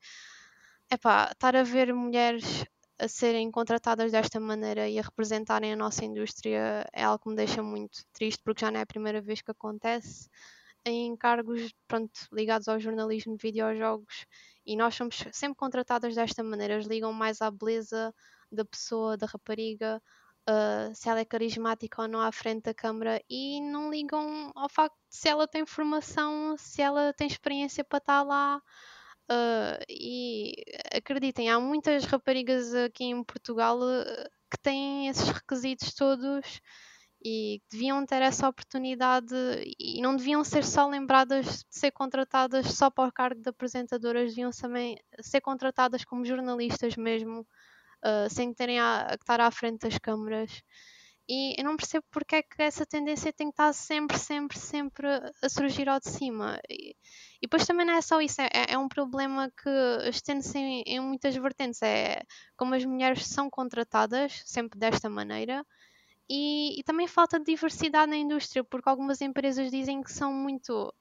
[0.90, 2.64] é pá, estar a ver mulheres
[3.00, 7.36] a serem contratadas desta maneira e a representarem a nossa indústria é algo que me
[7.36, 10.28] deixa muito triste, porque já não é a primeira vez que acontece
[10.84, 14.26] em cargos pronto, ligados ao jornalismo de videojogos
[14.66, 16.74] e nós somos sempre contratadas desta maneira.
[16.74, 18.14] Eles ligam mais à beleza
[18.52, 20.02] da pessoa, da rapariga,
[20.48, 24.68] uh, se ela é carismática ou não à frente da câmara e não ligam ao
[24.68, 28.62] facto de se ela tem formação, se ela tem experiência para estar lá.
[29.30, 30.54] Uh, e
[30.92, 36.60] acreditem, há muitas raparigas aqui em Portugal uh, que têm esses requisitos todos
[37.24, 39.32] e deviam ter essa oportunidade
[39.78, 44.30] e não deviam ser só lembradas de ser contratadas só para o cargo de apresentadoras,
[44.30, 47.42] deviam também ser contratadas como jornalistas mesmo,
[48.04, 50.60] uh, sem terem a, a estar à frente das câmaras.
[51.32, 55.06] E eu não percebo porque é que essa tendência tem que estar sempre, sempre, sempre
[55.40, 56.58] a surgir ao de cima.
[56.68, 59.70] E, e depois também não é só isso, é, é um problema que
[60.08, 61.80] estende-se em, em muitas vertentes.
[61.82, 62.22] É
[62.56, 65.64] como as mulheres são contratadas sempre desta maneira
[66.28, 70.94] e, e, também falta de diversidade na indústria, porque algumas empresas dizem que são muito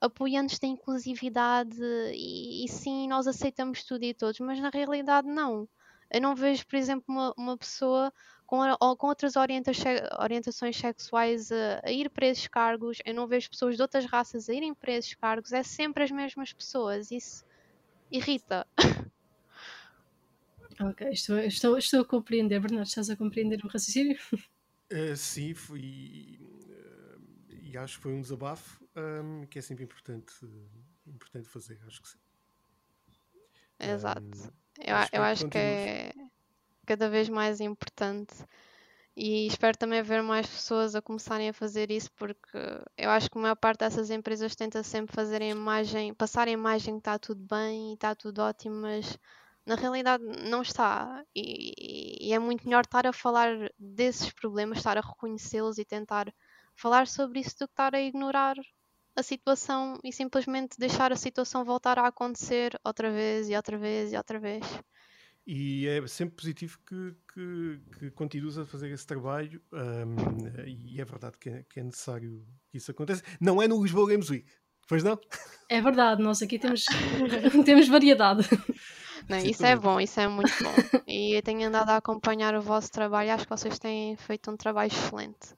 [0.00, 1.78] apoiantes da inclusividade
[2.14, 5.66] e, e sim, nós aceitamos tudo e todos, mas na realidade não.
[6.10, 8.12] Eu não vejo, por exemplo, uma, uma pessoa
[8.46, 8.58] com,
[8.96, 12.98] com outras orientações sexuais a, a, ir para esses cargos.
[13.04, 15.52] Eu não vejo pessoas de outras raças a irem para esses cargos.
[15.52, 17.10] É sempre as mesmas pessoas.
[17.10, 17.44] Isso
[18.10, 18.66] irrita.
[20.80, 22.60] Ok, estou, estou, estou a compreender.
[22.60, 24.18] Bernardo, estás a compreender o raciocínio?
[24.92, 26.38] Uh, sim, foi.
[26.40, 30.34] Uh, e acho que foi um desabafo um, que é sempre importante,
[31.06, 32.18] importante fazer, acho que sim.
[33.78, 34.22] Exato.
[34.22, 36.12] Um, eu, eu acho que é
[36.86, 38.34] cada vez mais importante
[39.16, 42.58] e espero também ver mais pessoas a começarem a fazer isso porque
[42.98, 46.50] eu acho que a maior parte dessas empresas tenta sempre fazer a imagem, passar a
[46.50, 49.18] imagem que está tudo bem e está tudo ótimo, mas
[49.66, 51.24] na realidade não está.
[51.34, 56.32] E, e, é muito melhor estar a falar desses problemas, estar a reconhecê-los e tentar
[56.76, 58.56] falar sobre isso do que estar a ignorar
[59.16, 64.12] a situação e simplesmente deixar a situação voltar a acontecer outra vez e outra vez
[64.12, 64.62] e outra vez.
[65.46, 71.04] E é sempre positivo que, que, que continues a fazer esse trabalho um, e é
[71.04, 73.22] verdade que é, que é, necessário que isso aconteça.
[73.40, 74.50] Não é no Lisboa Games Week,
[74.88, 75.16] pois não?
[75.68, 76.84] É verdade, nós aqui temos,
[77.64, 78.48] temos variedade.
[79.28, 81.00] Não, isso é bom, isso é muito bom.
[81.06, 84.56] E eu tenho andado a acompanhar o vosso trabalho, acho que vocês têm feito um
[84.56, 85.54] trabalho excelente.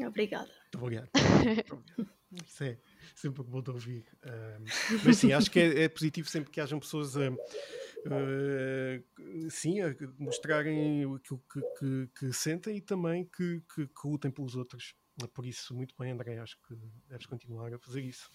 [0.00, 0.50] Obrigada.
[0.72, 1.10] Muito obrigado.
[2.44, 2.78] Isso é
[3.14, 4.04] sempre bom de ouvir.
[4.24, 4.64] Um,
[5.04, 9.94] mas sim, acho que é, é, positivo sempre que hajam pessoas a, uh, sim, a
[10.18, 14.94] mostrarem aquilo que, que, que sentem e também que, que, que, lutem pelos outros.
[15.34, 16.74] Por isso, muito bem, André, acho que
[17.08, 18.30] deves continuar a fazer isso.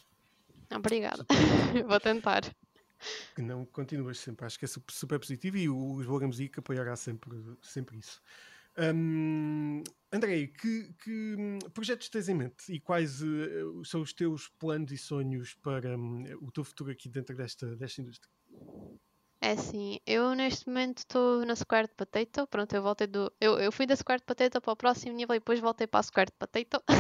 [0.74, 1.26] Obrigada.
[1.88, 2.44] Vou tentar.
[3.36, 7.32] Que não continuas sempre, acho que é super, positivo e o Lisboa Games apoiará sempre,
[7.62, 8.22] sempre isso.
[8.78, 14.92] Um, André, que, que, projetos tens em mente e quais uh, são os teus planos
[14.92, 18.32] e sonhos para um, o teu futuro aqui dentro desta, desta indústria?
[19.42, 22.48] É assim, eu neste momento estou na Squared Potato.
[22.48, 23.32] Pronto, eu voltei do.
[23.40, 26.04] Eu, eu fui da Squared Potato para o próximo nível e depois voltei para a
[26.04, 26.84] Squared Potato.
[26.90, 26.98] Uh,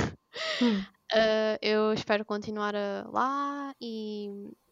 [1.61, 4.29] eu espero continuar uh, lá e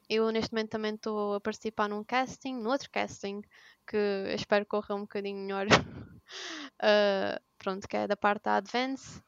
[0.10, 3.42] eu neste momento também estou a participar num casting, num outro casting,
[3.88, 3.98] que
[4.36, 5.68] espero corra um bocadinho melhor.
[5.68, 9.22] uh, pronto, que é da parte da Advance.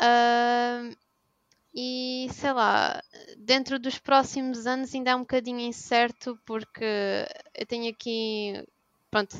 [0.00, 0.96] Uh,
[1.74, 3.02] e sei lá,
[3.36, 8.64] dentro dos próximos anos ainda é um bocadinho incerto porque eu tenho aqui.
[9.10, 9.36] Pronto,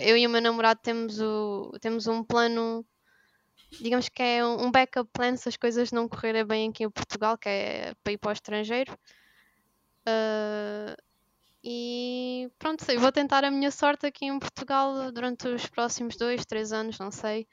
[0.00, 2.84] eu e o meu namorado temos, o, temos um plano,
[3.80, 7.38] digamos que é um backup plan se as coisas não correrem bem aqui em Portugal,
[7.38, 8.96] que é para ir para o estrangeiro.
[10.10, 10.96] Uh,
[11.62, 16.44] e pronto, sei, vou tentar a minha sorte aqui em Portugal durante os próximos dois,
[16.46, 17.46] três anos, não sei.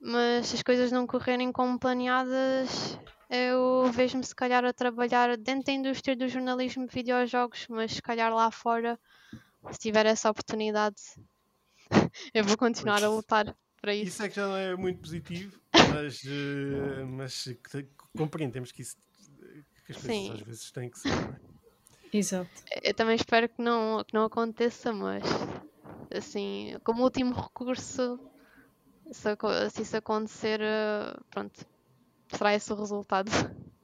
[0.00, 2.98] Mas se as coisas não correrem como planeadas,
[3.30, 8.02] eu vejo-me se calhar a trabalhar dentro da indústria do jornalismo de videojogos, mas se
[8.02, 8.98] calhar lá fora,
[9.72, 11.00] se tiver essa oportunidade,
[12.34, 14.08] eu vou continuar a lutar para isso.
[14.08, 15.58] Isso é que já não é muito positivo,
[15.94, 17.48] mas, uh, mas
[18.16, 18.96] compreendemos que, isso,
[19.86, 20.32] que as coisas Sim.
[20.32, 21.08] às vezes têm que ser.
[21.08, 21.47] Não é?
[22.12, 22.50] Exato.
[22.82, 25.22] Eu também espero que não, que não aconteça, mas
[26.14, 28.18] assim, como último recurso,
[29.10, 29.36] se,
[29.70, 31.66] se isso acontecer, eh, pronto,
[32.32, 33.30] será esse o resultado.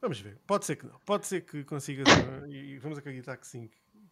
[0.00, 2.06] Vamos ver, pode ser que não, pode ser que consigas
[2.48, 3.68] e vamos acreditar que sim,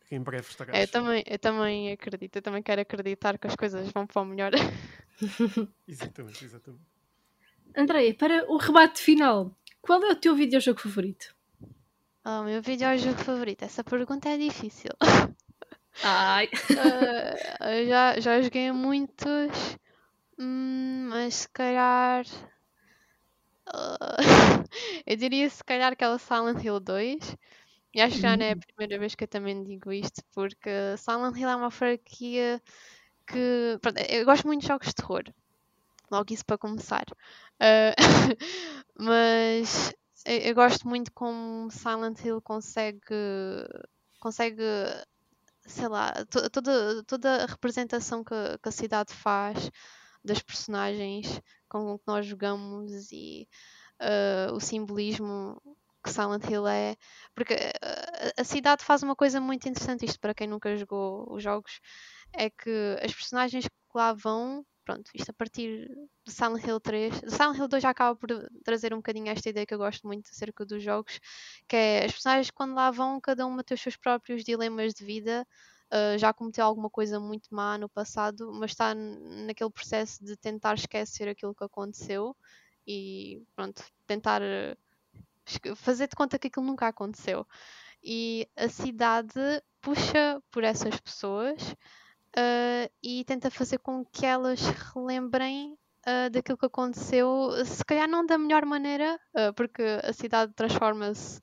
[0.07, 0.79] que em breve estará.
[0.79, 4.25] Eu também, eu também acredito, eu também quero acreditar que as coisas vão para o
[4.27, 4.53] melhor.
[5.89, 6.85] exatamente, exatamente.
[7.75, 11.35] André, para o rebate final, qual é o teu videojogo favorito?
[12.31, 13.63] Oh, meu videojogo favorito?
[13.65, 14.91] Essa pergunta é difícil.
[16.03, 16.47] Ai.
[16.53, 19.79] uh, já, já joguei muitos,
[20.39, 22.27] hum, mas se calhar.
[23.67, 24.19] Uh,
[25.07, 27.35] eu diria se calhar aquela Silent Hill 2.
[27.95, 28.61] E acho que já não é a uhum.
[28.61, 32.61] primeira vez que eu também digo isto, porque Silent Hill é uma franquia
[33.27, 33.79] que.
[33.81, 35.25] Pronto, eu gosto muito de jogos de terror.
[36.11, 37.07] Logo isso para começar.
[37.59, 37.97] Uh,
[39.01, 39.95] mas
[40.29, 43.09] eu, gosto muito como Silent Hill consegue
[44.21, 44.63] consegue
[45.67, 49.71] sei lá to, toda, toda a representação que, que, a cidade faz
[50.25, 53.49] das personagens com que nós jogamos e
[54.01, 55.61] uh, o simbolismo
[56.03, 56.97] que Silent Hill é.
[57.35, 61.43] Porque a, a cidade faz uma coisa muito interessante isto para quem nunca jogou os
[61.43, 61.81] jogos
[62.33, 65.87] é que as personagens que lá vão pronto, isto a partir
[66.25, 67.23] do Silent Hill 3.
[67.25, 68.31] O Silent Hill 2 já acaba por
[68.65, 71.21] trazer um bocadinho esta ideia que eu gosto muito acerca dos jogos,
[71.69, 75.05] que é as personagens quando lá vão, cada uma tem os seus próprios dilemas de
[75.05, 75.47] vida.
[75.93, 80.75] Uh, já cometeu alguma coisa muito má no passado, mas está naquele processo de tentar
[80.75, 82.35] esquecer aquilo que aconteceu
[82.87, 84.41] e pronto, tentar
[85.77, 87.47] fazer de conta que aquilo nunca aconteceu.
[88.03, 91.77] E a cidade puxa por essas pessoas
[92.39, 94.61] uh, e tenta fazer com que elas
[94.95, 95.77] relembrem
[96.07, 101.41] uh, daquilo que aconteceu, se calhar não da melhor maneira, uh, porque a cidade transforma-se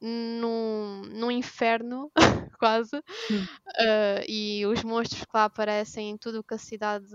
[0.00, 2.10] num, num inferno,
[2.58, 3.00] quase,
[4.28, 7.14] e os monstros que lá aparecem, tudo o que a cidade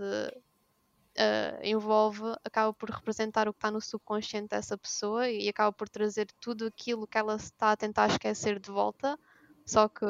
[1.20, 5.88] Uh, envolve acaba por representar o que está no subconsciente dessa pessoa e acaba por
[5.88, 9.18] trazer tudo aquilo que ela está a tentar esquecer de volta,
[9.66, 10.06] só que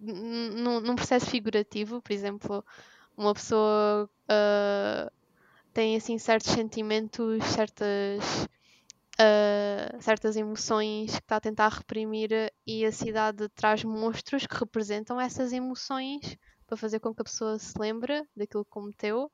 [0.00, 2.64] num, processo figurativo, por exemplo,
[3.16, 5.10] uma pessoa uh,
[5.72, 8.48] tem assim certos sentimentos, certas
[9.18, 12.30] uh, certas emoções que está a tentar reprimir
[12.66, 16.36] e a cidade traz monstros que representam essas emoções
[16.66, 19.30] para fazer com que a pessoa se lembre daquilo que cometeu.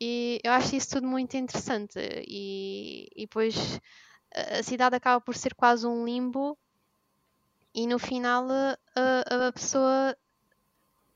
[0.00, 1.98] E eu acho isso tudo muito interessante.
[2.28, 3.80] E, e depois
[4.34, 6.58] a cidade acaba por ser quase um limbo,
[7.74, 8.46] e no final
[8.94, 10.16] a, a pessoa,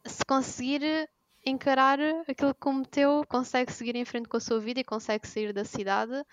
[0.04, 1.08] se conseguir
[1.46, 5.52] encarar aquilo que cometeu, consegue seguir em frente com a sua vida e consegue sair
[5.52, 6.24] da cidade.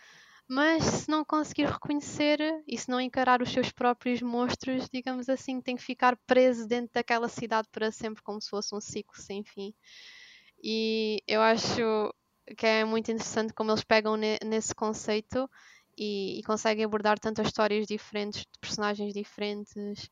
[0.48, 5.60] Mas se não conseguir reconhecer e se não encarar os seus próprios monstros, digamos assim,
[5.60, 9.44] tem que ficar preso dentro daquela cidade para sempre, como se fosse um ciclo sem
[9.44, 9.74] fim.
[10.64, 12.14] E eu acho
[12.58, 15.50] que é muito interessante como eles pegam ne nesse conceito
[15.98, 20.10] e, e conseguem abordar tantas histórias diferentes, de personagens diferentes.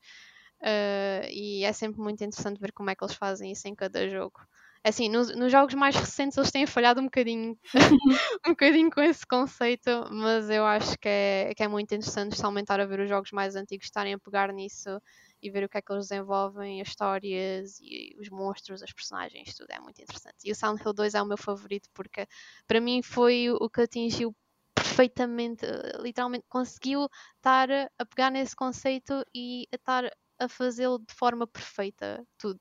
[0.60, 4.08] Uh, e é sempre muito interessante ver como é que eles fazem isso em cada
[4.08, 4.40] jogo.
[4.86, 7.58] É assim, nos, nos, jogos mais recentes eles têm falhado um bocadinho,
[8.46, 12.70] um bocadinho com esse conceito, mas eu acho que é, que é muito interessante, especialmente
[12.70, 15.00] a ver os jogos mais antigos estarem a pegar nisso
[15.42, 19.54] e ver o que é que eles desenvolvem, as histórias e os monstros, as personagens,
[19.54, 20.36] tudo é muito interessante.
[20.44, 22.26] E o Silent Hill 2 é o meu favorito porque
[22.66, 24.36] para mim foi o que atingiu
[24.74, 25.64] perfeitamente,
[26.00, 32.26] literalmente conseguiu estar a pegar nesse conceito e a estar a fazê-lo de forma perfeita,
[32.38, 32.60] tudo.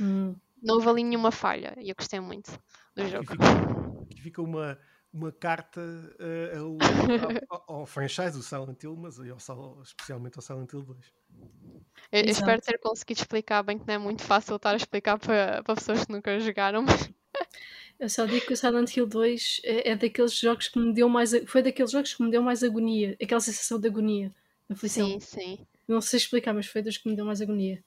[0.00, 2.50] Hum não houve ali nenhuma falha e eu gostei muito
[2.94, 3.24] do jogo.
[3.24, 3.44] Aqui fica,
[4.10, 4.78] aqui fica uma,
[5.12, 6.78] uma carta uh, ao,
[7.68, 9.18] ao, ao, franchise do Silent Hill, mas
[9.48, 11.12] ao, especialmente ao Silent Hill 2.
[12.10, 15.18] Eu, eu espero ter conseguido explicar bem que não é muito fácil estar a explicar
[15.18, 16.84] para, para pessoas que nunca jogaram.
[17.98, 21.08] Eu só digo que o Silent Hill 2 é, é, daqueles jogos que me deu
[21.08, 21.32] mais.
[21.46, 24.32] Foi daqueles jogos que me deu mais agonia, aquela sensação de agonia.
[24.76, 25.66] Sim, sim.
[25.86, 27.82] Não sei explicar, mas foi dos que me deu mais agonia.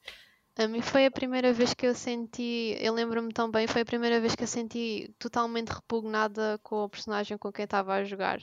[0.57, 3.85] A mim foi a primeira vez que eu senti, eu lembro-me tão bem, foi a
[3.85, 8.41] primeira vez que eu senti totalmente repugnada com o personagem com quem estava a jogar.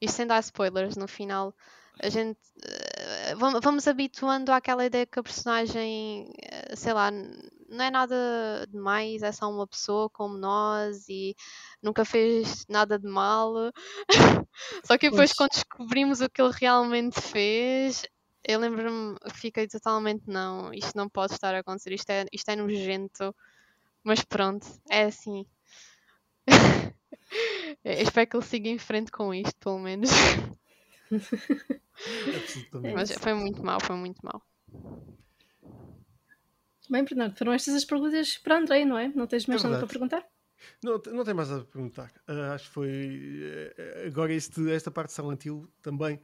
[0.00, 1.54] Isto sem dar spoilers, no final
[2.00, 7.10] a gente uh, vamos, habituando àquela ideia que a personagem, uh, sei lá,
[7.68, 11.36] não é nada demais, é só uma pessoa como nós e
[11.82, 13.54] nunca fez nada de mal.
[14.84, 15.32] só que depois, pois.
[15.34, 18.06] quando descobrimos o que ele realmente fez,
[18.42, 22.56] eu lembro-me, fiquei totalmente não, isto não pode estar a acontecer, isto é, isto é
[22.56, 23.34] nojento,
[24.02, 25.44] mas pronto, é assim.
[27.84, 30.10] eu espero que ele siga em frente com isto, pelo menos.
[32.94, 34.42] mas foi muito mal, foi muito mal.
[36.90, 39.08] Bem, Bernardo, foram estas as perguntas para Andrei, não é?
[39.08, 40.24] Não tens mais é nada para perguntar?
[40.82, 42.12] Não, não tem mais a perguntar.
[42.28, 42.88] Uh, acho que foi.
[42.88, 46.20] Uh, agora, este, esta parte de Silent Hill também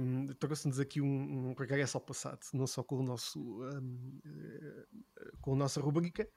[0.00, 3.40] um, trouxe-nos aqui um, um regresso ao passado, não só com o nosso.
[3.40, 6.28] Um, uh, com a nossa rubrica,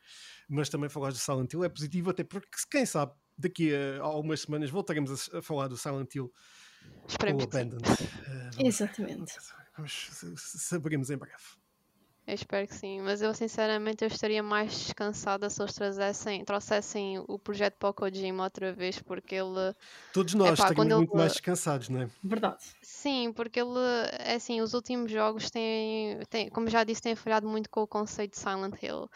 [0.47, 4.41] mas também falar do Silent Hill é positivo, até porque, quem sabe, daqui a algumas
[4.41, 6.31] semanas voltaremos a, a falar do Silent Hill
[7.07, 7.83] Esperemos ou Abandoned.
[8.59, 9.33] Exatamente.
[9.75, 11.58] Vamos, saberemos em breve.
[12.29, 17.17] Eu espero que sim, mas eu sinceramente eu estaria mais descansada se eles trazessem, trouxessem
[17.27, 19.73] o projeto para o Kojima outra vez, porque ele.
[20.13, 21.17] Todos nós epá, estaríamos muito ele...
[21.17, 22.09] mais descansados, não é?
[22.23, 22.63] Verdade.
[22.83, 23.79] Sim, porque ele,
[24.19, 27.87] é assim, os últimos jogos têm, têm, como já disse, têm falhado muito com o
[27.87, 29.09] conceito de Silent Hill.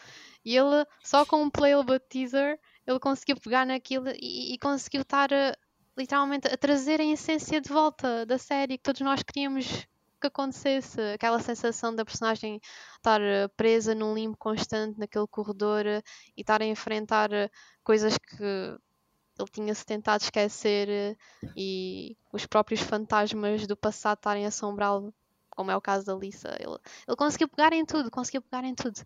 [0.44, 5.32] E ele, só com um playable teaser, ele conseguiu pegar naquilo e, e conseguiu estar
[5.32, 5.56] a,
[5.96, 9.86] literalmente a trazer a essência de volta da série que todos nós queríamos
[10.24, 12.60] que acontecesse, aquela sensação da personagem
[12.96, 16.02] estar eh, presa num limbo constante naquele corredor eh,
[16.36, 17.50] e estar a enfrentar eh,
[17.82, 21.18] coisas que ele tinha-se tentado esquecer
[21.56, 25.12] e os próprios fantasmas do passado estarem a assombrá-lo,
[25.50, 26.56] como é o caso da Lisa.
[26.58, 29.00] Ele, ele conseguiu pegar em tudo, conseguiu pegar em tudo.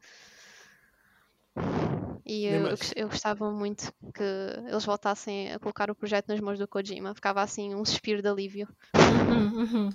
[2.26, 4.22] E eu, eu, gostava muito que
[4.68, 7.14] eles voltassem a colocar o projeto nas mãos do Kojima.
[7.14, 8.68] Ficava assim um suspiro de alívio.
[8.94, 9.90] Uhum, uhum.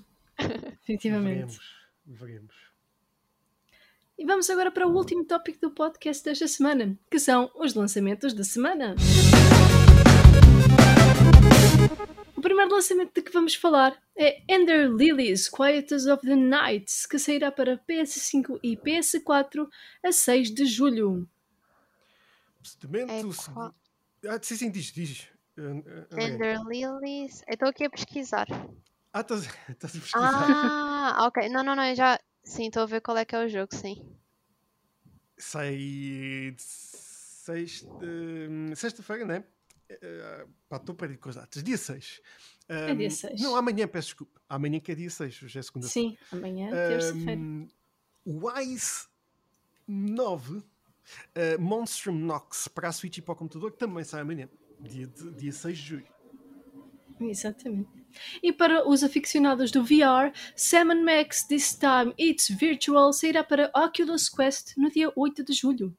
[0.84, 1.38] Definitivamente.
[1.40, 1.60] Veremos,
[2.06, 2.56] veremos.
[4.18, 8.34] E vamos agora para o último tópico do podcast desta semana, que são os lançamentos
[8.34, 8.96] da semana.
[12.36, 17.18] O primeiro lançamento de que vamos falar é Ender Lilies Quietus of the Nights, que
[17.18, 19.68] sairá para PS5 e PS4
[20.04, 21.28] a 6 de julho.
[22.60, 23.12] Procedimento.
[23.12, 25.30] É Ah, sim, sim, diz, diz.
[26.12, 27.42] Ender Lilies.
[27.48, 28.48] Eu estou aqui a pesquisar.
[29.14, 30.12] Ah, estás a pesquisar.
[30.16, 31.48] Ah, ok.
[31.50, 32.20] Não, não, não, já.
[32.44, 34.04] Sim, estou a ver qual é que é o jogo, sim.
[35.38, 39.40] Sai sexta, hum, sexta-feira, não é?
[39.92, 41.64] Uh, pá, estou perdido com as datas.
[41.64, 42.22] Dia 6.
[42.70, 43.42] Um, é dia 6.
[43.42, 44.42] Não, amanhã, peço desculpa.
[44.50, 46.10] Amanhã que é dia 6, hoje é segunda-feira.
[46.10, 47.40] Sim, amanhã, terça-feira.
[47.40, 47.68] Um,
[48.26, 49.08] o Wise
[49.88, 50.64] 9 uh,
[51.60, 54.50] Monstrum Nox para a Switch e para o computador também sai amanhã,
[54.80, 56.08] dia, dia 6 de julho.
[57.20, 58.03] Exatamente.
[58.42, 64.30] E para os aficionados do VR, Sam Max This Time It's Virtual sairá para Oculus
[64.30, 65.96] Quest no dia 8 de julho.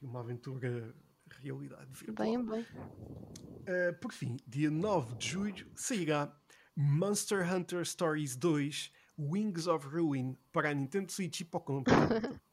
[0.00, 0.94] Uma aventura
[1.40, 2.26] realidade virtual.
[2.26, 2.62] Bem, bem.
[2.62, 6.34] Uh, por fim, dia 9 de julho sairá
[6.76, 12.40] Monster Hunter Stories 2 Wings of Ruin para a Nintendo Switch e para o computador.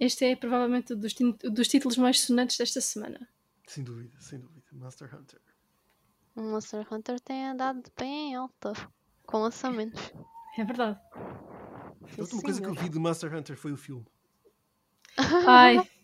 [0.00, 3.28] Este é provavelmente um dos, dos títulos mais sonantes desta semana.
[3.66, 4.66] Sem dúvida, sem dúvida.
[4.72, 5.40] Monster Hunter.
[6.36, 8.72] O Monster Hunter tem andado bem alta
[9.24, 10.12] com lançamentos.
[10.58, 10.98] É verdade.
[11.14, 14.04] A última coisa que eu vi do Monster Hunter foi o filme.
[15.16, 15.78] Ai.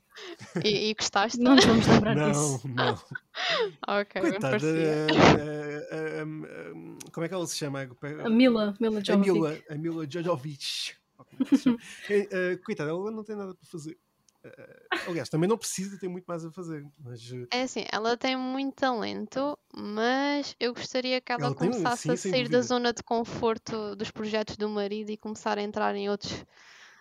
[0.64, 1.38] E, e gostaste?
[1.38, 2.68] Não nos vamos lembrar não, disso.
[2.68, 2.94] Não,
[4.00, 4.58] Ok, Coitada,
[6.26, 7.88] um, como é que ela se chama?
[8.24, 9.32] A Mila, Mila A Jovovich.
[9.32, 10.96] Mila, a Mila Jovovich.
[12.66, 13.96] Coitada, ela não tem nada para fazer.
[14.44, 16.86] Uh, aliás, também não precisa ter muito mais a fazer.
[16.98, 21.70] Mas, uh, É assim, ela tem muito talento, mas eu gostaria que ela, Ela tem
[21.70, 25.62] começasse sim, a sair da zona de conforto dos projetos do marido e começar a
[25.62, 26.44] entrar em outros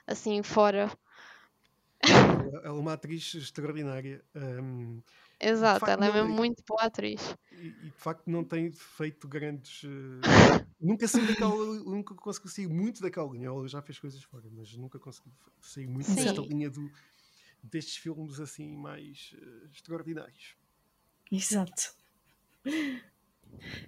[0.05, 0.91] assim fora.
[2.01, 4.23] ela ela é uma atriz extraordinária.
[4.35, 5.01] um,
[5.39, 7.35] Exato, facto, ela é mesmo muito boa atriz.
[7.51, 9.83] e, e de facto não tem feito grandes.
[9.83, 10.19] uh,
[10.79, 11.55] nunca saí daquela.
[11.83, 13.47] Nunca conseguiu sair muito daquela linha.
[13.47, 15.31] Ela já fez coisas fora, mas nunca conseguiu
[15.61, 16.15] sair muito Sim.
[16.15, 16.91] desta linha do,
[17.63, 20.55] destes filmes assim mais uh, extraordinários.
[21.31, 21.93] Exato.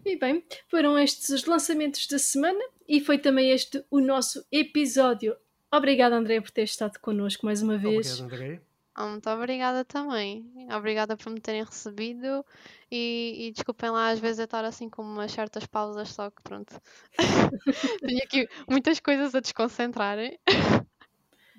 [0.06, 5.36] E bem, foram estes os lançamentos da semana e foi também este o nosso episódio.
[5.72, 8.20] Obrigada, André, por ter estado connosco mais uma vez.
[8.20, 8.62] Obrigado, André.
[8.94, 10.46] Ah, Muito obrigada também.
[10.76, 12.46] Obrigada por me terem recebido
[12.92, 16.42] e, e desculpem lá às vezes eu estar assim com umas certas pausas, só que
[16.44, 16.78] pronto.
[18.02, 20.38] Tenho aqui muitas coisas a desconcentrarem.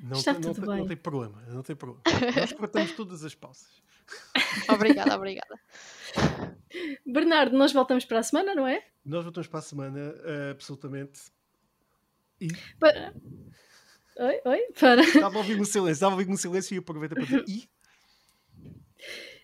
[0.03, 0.87] Não, Está tem- não, tudo não bem.
[0.89, 2.03] tem problema, não tem problema.
[2.37, 3.71] Nós cortamos todas as pausas.
[4.69, 5.61] Obrigada, obrigada.
[7.07, 8.85] Bernardo, nós voltamos para a semana, não é?
[9.05, 11.21] Nós voltamos para a semana, uh, absolutamente.
[12.41, 12.49] E
[12.81, 13.15] Para...
[14.19, 15.01] Oi, oi, para.
[15.03, 17.45] estava a ouvir um silêncio, estava a ouvir um silêncio e aproveita para dizer.
[17.49, 17.69] E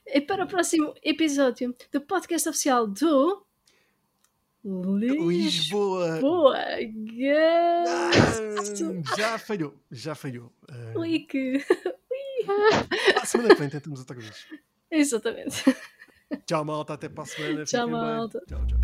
[0.07, 3.47] E para o próximo episódio do podcast oficial do
[4.65, 6.19] Lisboa.
[6.19, 6.21] Lisboa.
[7.87, 10.53] Ah, já falhou, já falhou.
[10.71, 10.99] Uh,
[12.45, 14.47] para a semana que vem tentamos outra vez.
[14.91, 15.65] Exatamente.
[16.47, 16.95] Tchau, malta.
[16.95, 17.65] Até para a semana.
[17.65, 18.17] Tchau, fiquem bem.
[18.17, 18.43] malta.
[18.47, 18.79] Tchau, tchau.